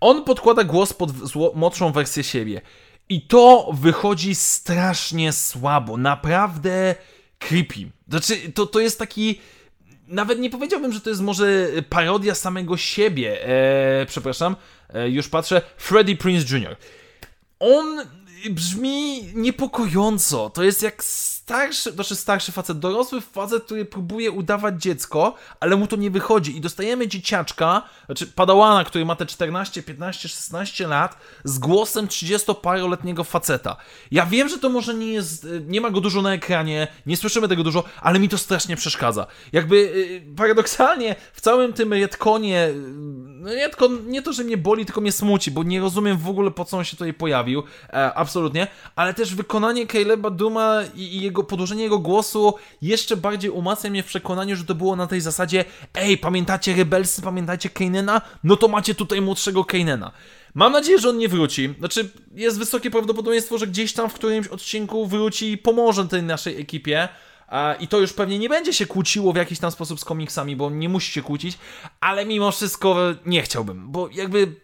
On 0.00 0.24
podkłada 0.24 0.64
głos 0.64 0.92
pod 0.92 1.10
młodszą 1.54 1.92
wersję 1.92 2.24
siebie. 2.24 2.60
I 3.08 3.22
to 3.22 3.70
wychodzi 3.72 4.34
strasznie 4.34 5.32
słabo, 5.32 5.96
naprawdę 5.96 6.94
creepy. 7.38 7.90
Znaczy, 8.08 8.52
to, 8.52 8.66
to 8.66 8.80
jest 8.80 8.98
taki. 8.98 9.40
Nawet 10.06 10.38
nie 10.38 10.50
powiedziałbym, 10.50 10.92
że 10.92 11.00
to 11.00 11.10
jest 11.10 11.22
może 11.22 11.68
parodia 11.88 12.34
samego 12.34 12.76
siebie. 12.76 13.48
Eee, 13.48 14.06
przepraszam, 14.06 14.56
eee, 14.94 15.14
już 15.14 15.28
patrzę. 15.28 15.62
Freddie 15.76 16.16
Prince 16.16 16.50
Jr. 16.50 16.76
On 17.58 18.00
brzmi 18.50 19.22
niepokojąco. 19.34 20.50
To 20.50 20.62
jest 20.62 20.82
jak 20.82 21.04
starszy, 21.48 21.92
znaczy 21.92 22.16
starszy 22.16 22.52
facet, 22.52 22.78
dorosły 22.78 23.20
facet, 23.20 23.64
który 23.64 23.84
próbuje 23.84 24.30
udawać 24.30 24.82
dziecko, 24.82 25.34
ale 25.60 25.76
mu 25.76 25.86
to 25.86 25.96
nie 25.96 26.10
wychodzi 26.10 26.56
i 26.56 26.60
dostajemy 26.60 27.08
dzieciaczka, 27.08 27.82
znaczy 28.06 28.26
padałana, 28.26 28.84
który 28.84 29.04
ma 29.04 29.16
te 29.16 29.26
14, 29.26 29.82
15, 29.82 30.28
16 30.28 30.86
lat 30.86 31.18
z 31.44 31.58
głosem 31.58 32.06
30-paroletniego 32.06 33.24
faceta. 33.24 33.76
Ja 34.10 34.26
wiem, 34.26 34.48
że 34.48 34.58
to 34.58 34.68
może 34.68 34.94
nie 34.94 35.12
jest, 35.12 35.46
nie 35.66 35.80
ma 35.80 35.90
go 35.90 36.00
dużo 36.00 36.22
na 36.22 36.34
ekranie, 36.34 36.88
nie 37.06 37.16
słyszymy 37.16 37.48
tego 37.48 37.64
dużo, 37.64 37.84
ale 38.02 38.18
mi 38.18 38.28
to 38.28 38.38
strasznie 38.38 38.76
przeszkadza. 38.76 39.26
Jakby 39.52 39.76
y, 39.76 40.34
paradoksalnie 40.36 41.16
w 41.32 41.40
całym 41.40 41.72
tym 41.72 41.92
retkonie, 41.92 42.68
no 43.40 43.50
retkon 43.54 44.06
nie 44.06 44.22
to, 44.22 44.32
że 44.32 44.44
mnie 44.44 44.56
boli, 44.56 44.86
tylko 44.86 45.00
mnie 45.00 45.12
smuci, 45.12 45.50
bo 45.50 45.62
nie 45.62 45.80
rozumiem 45.80 46.18
w 46.18 46.28
ogóle 46.28 46.50
po 46.50 46.64
co 46.64 46.78
on 46.78 46.84
się 46.84 46.96
tutaj 46.96 47.14
pojawił, 47.14 47.62
e, 47.88 48.14
absolutnie, 48.14 48.66
ale 48.96 49.14
też 49.14 49.34
wykonanie 49.34 49.86
Caleba 49.86 50.30
Duma 50.30 50.80
i 50.94 51.20
jego 51.20 51.37
jego, 51.38 51.48
podłożenie 51.48 51.82
jego 51.82 51.98
głosu 51.98 52.54
jeszcze 52.82 53.16
bardziej 53.16 53.50
umacnia 53.50 53.90
mnie 53.90 54.02
w 54.02 54.06
przekonaniu, 54.06 54.56
że 54.56 54.64
to 54.64 54.74
było 54.74 54.96
na 54.96 55.06
tej 55.06 55.20
zasadzie 55.20 55.64
ej, 55.94 56.18
pamiętacie 56.18 56.74
Rebelsy, 56.74 57.22
pamiętacie 57.22 57.70
Kanena? 57.70 58.20
No 58.44 58.56
to 58.56 58.68
macie 58.68 58.94
tutaj 58.94 59.20
młodszego 59.20 59.64
Kanena. 59.64 60.12
Mam 60.54 60.72
nadzieję, 60.72 60.98
że 60.98 61.08
on 61.08 61.18
nie 61.18 61.28
wróci. 61.28 61.74
Znaczy, 61.78 62.10
jest 62.34 62.58
wysokie 62.58 62.90
prawdopodobieństwo, 62.90 63.58
że 63.58 63.66
gdzieś 63.66 63.92
tam 63.92 64.10
w 64.10 64.14
którymś 64.14 64.48
odcinku 64.48 65.06
wróci 65.06 65.52
i 65.52 65.58
pomoże 65.58 66.08
tej 66.08 66.22
naszej 66.22 66.60
ekipie. 66.60 67.08
I 67.80 67.88
to 67.88 67.98
już 67.98 68.12
pewnie 68.12 68.38
nie 68.38 68.48
będzie 68.48 68.72
się 68.72 68.86
kłóciło 68.86 69.32
w 69.32 69.36
jakiś 69.36 69.58
tam 69.58 69.70
sposób 69.70 70.00
z 70.00 70.04
komiksami, 70.04 70.56
bo 70.56 70.70
nie 70.70 70.88
musi 70.88 71.12
się 71.12 71.22
kłócić, 71.22 71.58
ale 72.00 72.26
mimo 72.26 72.50
wszystko 72.50 72.96
nie 73.26 73.42
chciałbym, 73.42 73.92
bo 73.92 74.08
jakby 74.12 74.54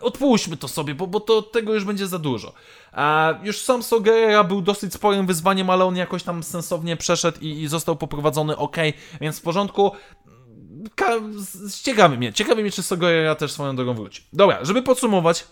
odpuśćmy 0.00 0.56
to 0.56 0.68
sobie, 0.68 0.94
bo, 0.94 1.06
bo 1.06 1.20
to 1.20 1.42
tego 1.42 1.74
już 1.74 1.84
będzie 1.84 2.06
za 2.06 2.18
dużo. 2.18 2.52
A 2.92 3.34
już 3.42 3.60
sam 3.60 3.82
Sogera 3.82 4.44
był 4.44 4.62
dosyć 4.62 4.94
sporym 4.94 5.26
wyzwaniem, 5.26 5.70
ale 5.70 5.84
on 5.84 5.96
jakoś 5.96 6.22
tam 6.22 6.42
sensownie 6.42 6.96
przeszedł 6.96 7.40
i, 7.40 7.48
i 7.48 7.68
został 7.68 7.96
poprowadzony 7.96 8.56
ok, 8.56 8.76
więc 9.20 9.38
w 9.38 9.42
porządku. 9.42 9.92
Ka 10.94 11.06
ciekawi 11.82 12.18
mnie, 12.18 12.32
ciekawi 12.32 12.62
mnie, 12.62 12.70
czy 12.70 12.82
Sogera 12.82 13.34
też 13.34 13.52
swoją 13.52 13.76
drogą 13.76 13.94
wróci. 13.94 14.22
Dobra, 14.32 14.64
żeby 14.64 14.82
podsumować, 14.82 15.44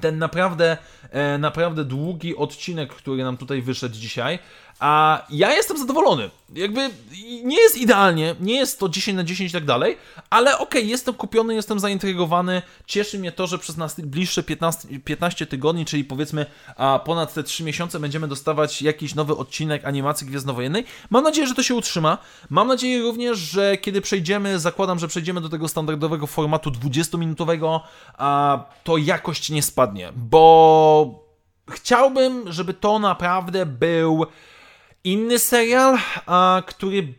ten 0.00 0.18
naprawdę, 0.18 0.76
e, 1.10 1.38
naprawdę 1.38 1.84
długi 1.84 2.36
odcinek, 2.36 2.94
który 2.94 3.24
nam 3.24 3.36
tutaj 3.36 3.62
wyszedł 3.62 3.94
dzisiaj, 3.94 4.38
a 4.80 5.22
ja 5.30 5.52
jestem 5.52 5.78
zadowolony. 5.78 6.30
Jakby 6.54 6.90
nie 7.44 7.60
jest 7.60 7.76
idealnie, 7.76 8.34
nie 8.40 8.54
jest 8.54 8.80
to 8.80 8.88
10 8.88 9.16
na 9.16 9.24
10 9.24 9.50
i 9.50 9.52
tak 9.52 9.64
dalej, 9.64 9.98
ale 10.30 10.58
okej, 10.58 10.80
okay, 10.80 10.90
jestem 10.90 11.14
kupiony, 11.14 11.54
jestem 11.54 11.80
zaintrygowany. 11.80 12.62
Cieszy 12.86 13.18
mnie 13.18 13.32
to, 13.32 13.46
że 13.46 13.58
przez 13.58 13.76
najbliższe 13.76 14.42
15, 14.42 14.88
15 15.04 15.46
tygodni, 15.46 15.84
czyli 15.84 16.04
powiedzmy 16.04 16.46
a 16.76 17.00
ponad 17.04 17.34
te 17.34 17.42
3 17.42 17.64
miesiące 17.64 18.00
będziemy 18.00 18.28
dostawać 18.28 18.82
jakiś 18.82 19.14
nowy 19.14 19.36
odcinek 19.36 19.84
animacji 19.84 20.26
Gwiezdnowojennej. 20.26 20.84
Mam 21.10 21.24
nadzieję, 21.24 21.46
że 21.46 21.54
to 21.54 21.62
się 21.62 21.74
utrzyma. 21.74 22.18
Mam 22.50 22.68
nadzieję 22.68 23.02
również, 23.02 23.38
że 23.38 23.76
kiedy 23.76 24.00
przejdziemy, 24.00 24.58
zakładam, 24.58 24.98
że 24.98 25.08
przejdziemy 25.08 25.40
do 25.40 25.48
tego 25.48 25.68
standardowego 25.68 26.26
formatu 26.26 26.70
20-minutowego, 26.70 27.80
a 28.18 28.58
to 28.84 28.96
jakość 28.96 29.50
nie 29.50 29.62
spadnie, 29.62 30.12
bo 30.16 31.24
chciałbym, 31.70 32.52
żeby 32.52 32.74
to 32.74 32.98
naprawdę 32.98 33.66
był 33.66 34.26
inny 35.04 35.38
serial, 35.38 35.98
a, 36.26 36.62
który 36.66 37.14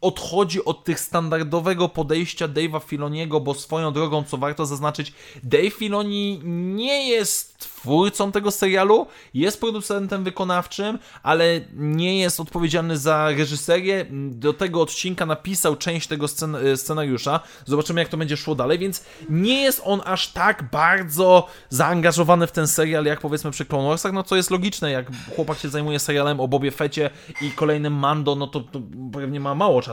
odchodzi 0.00 0.64
od 0.64 0.84
tych 0.84 1.00
standardowego 1.00 1.88
podejścia 1.88 2.48
Dave'a 2.48 2.82
Filoniego, 2.84 3.40
bo 3.40 3.54
swoją 3.54 3.92
drogą, 3.92 4.24
co 4.24 4.36
warto 4.36 4.66
zaznaczyć, 4.66 5.12
Dave 5.42 5.70
Filoni 5.70 6.40
nie 6.44 7.08
jest 7.08 7.58
twórcą 7.58 8.32
tego 8.32 8.50
serialu, 8.50 9.06
jest 9.34 9.60
producentem 9.60 10.24
wykonawczym, 10.24 10.98
ale 11.22 11.60
nie 11.74 12.18
jest 12.18 12.40
odpowiedzialny 12.40 12.98
za 12.98 13.28
reżyserię. 13.28 14.06
Do 14.30 14.52
tego 14.52 14.82
odcinka 14.82 15.26
napisał 15.26 15.76
część 15.76 16.08
tego 16.08 16.28
scen 16.28 16.56
scenariusza. 16.76 17.40
Zobaczymy, 17.66 18.00
jak 18.00 18.08
to 18.08 18.16
będzie 18.16 18.36
szło 18.36 18.54
dalej, 18.54 18.78
więc 18.78 19.04
nie 19.28 19.62
jest 19.62 19.82
on 19.84 20.00
aż 20.04 20.28
tak 20.28 20.70
bardzo 20.72 21.46
zaangażowany 21.68 22.46
w 22.46 22.52
ten 22.52 22.66
serial, 22.66 23.04
jak 23.04 23.20
powiedzmy 23.20 23.50
przy 23.50 23.64
Clone 23.64 23.88
Warsach, 23.88 24.12
no 24.12 24.22
co 24.22 24.36
jest 24.36 24.50
logiczne, 24.50 24.90
jak 24.90 25.06
chłopak 25.36 25.58
się 25.58 25.68
zajmuje 25.68 25.98
serialem 25.98 26.40
o 26.40 26.48
Bobie 26.48 26.70
Fecie 26.70 27.10
i 27.42 27.50
kolejnym 27.50 27.92
Mando, 27.92 28.36
no 28.36 28.46
to, 28.46 28.60
to 28.60 28.80
pewnie 29.12 29.40
ma 29.40 29.54
mało 29.54 29.82
czasu. 29.82 29.89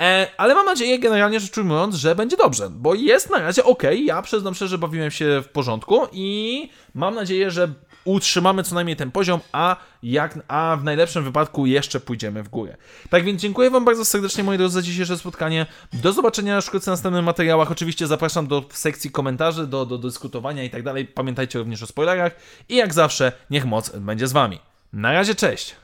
E, 0.00 0.26
ale 0.36 0.54
mam 0.54 0.66
nadzieję, 0.66 0.98
generalnie 0.98 1.40
rzecz 1.40 1.58
ujmując, 1.58 1.94
że 1.94 2.14
będzie 2.14 2.36
dobrze, 2.36 2.70
bo 2.70 2.94
jest 2.94 3.30
na 3.30 3.38
razie 3.38 3.64
ok. 3.64 3.82
Ja 4.04 4.22
przyznam 4.22 4.54
szczerze, 4.54 4.78
bawiłem 4.78 5.10
się 5.10 5.42
w 5.44 5.48
porządku 5.48 6.06
i 6.12 6.70
mam 6.94 7.14
nadzieję, 7.14 7.50
że 7.50 7.68
utrzymamy 8.04 8.62
co 8.62 8.74
najmniej 8.74 8.96
ten 8.96 9.10
poziom, 9.10 9.40
a, 9.52 9.76
jak, 10.02 10.38
a 10.48 10.76
w 10.80 10.84
najlepszym 10.84 11.24
wypadku 11.24 11.66
jeszcze 11.66 12.00
pójdziemy 12.00 12.42
w 12.42 12.48
górę. 12.48 12.76
Tak 13.10 13.24
więc 13.24 13.42
dziękuję 13.42 13.70
Wam 13.70 13.84
bardzo 13.84 14.04
serdecznie, 14.04 14.44
moi 14.44 14.58
drodzy, 14.58 14.74
za 14.74 14.82
dzisiejsze 14.82 15.18
spotkanie. 15.18 15.66
Do 15.92 16.12
zobaczenia 16.12 16.60
wkrótce 16.60 16.90
w 16.90 16.92
następnych 16.92 17.24
materiałach. 17.24 17.70
Oczywiście 17.70 18.06
zapraszam 18.06 18.46
do 18.46 18.64
sekcji 18.72 19.10
komentarzy, 19.10 19.66
do, 19.66 19.86
do 19.86 19.98
dyskutowania 19.98 20.64
i 20.64 20.70
tak 20.70 20.82
dalej. 20.82 21.06
Pamiętajcie 21.06 21.58
również 21.58 21.82
o 21.82 21.86
spoilerach 21.86 22.32
i 22.68 22.76
jak 22.76 22.94
zawsze, 22.94 23.32
niech 23.50 23.64
moc 23.64 23.90
będzie 23.90 24.28
z 24.28 24.32
Wami. 24.32 24.58
Na 24.92 25.12
razie, 25.12 25.34
cześć! 25.34 25.76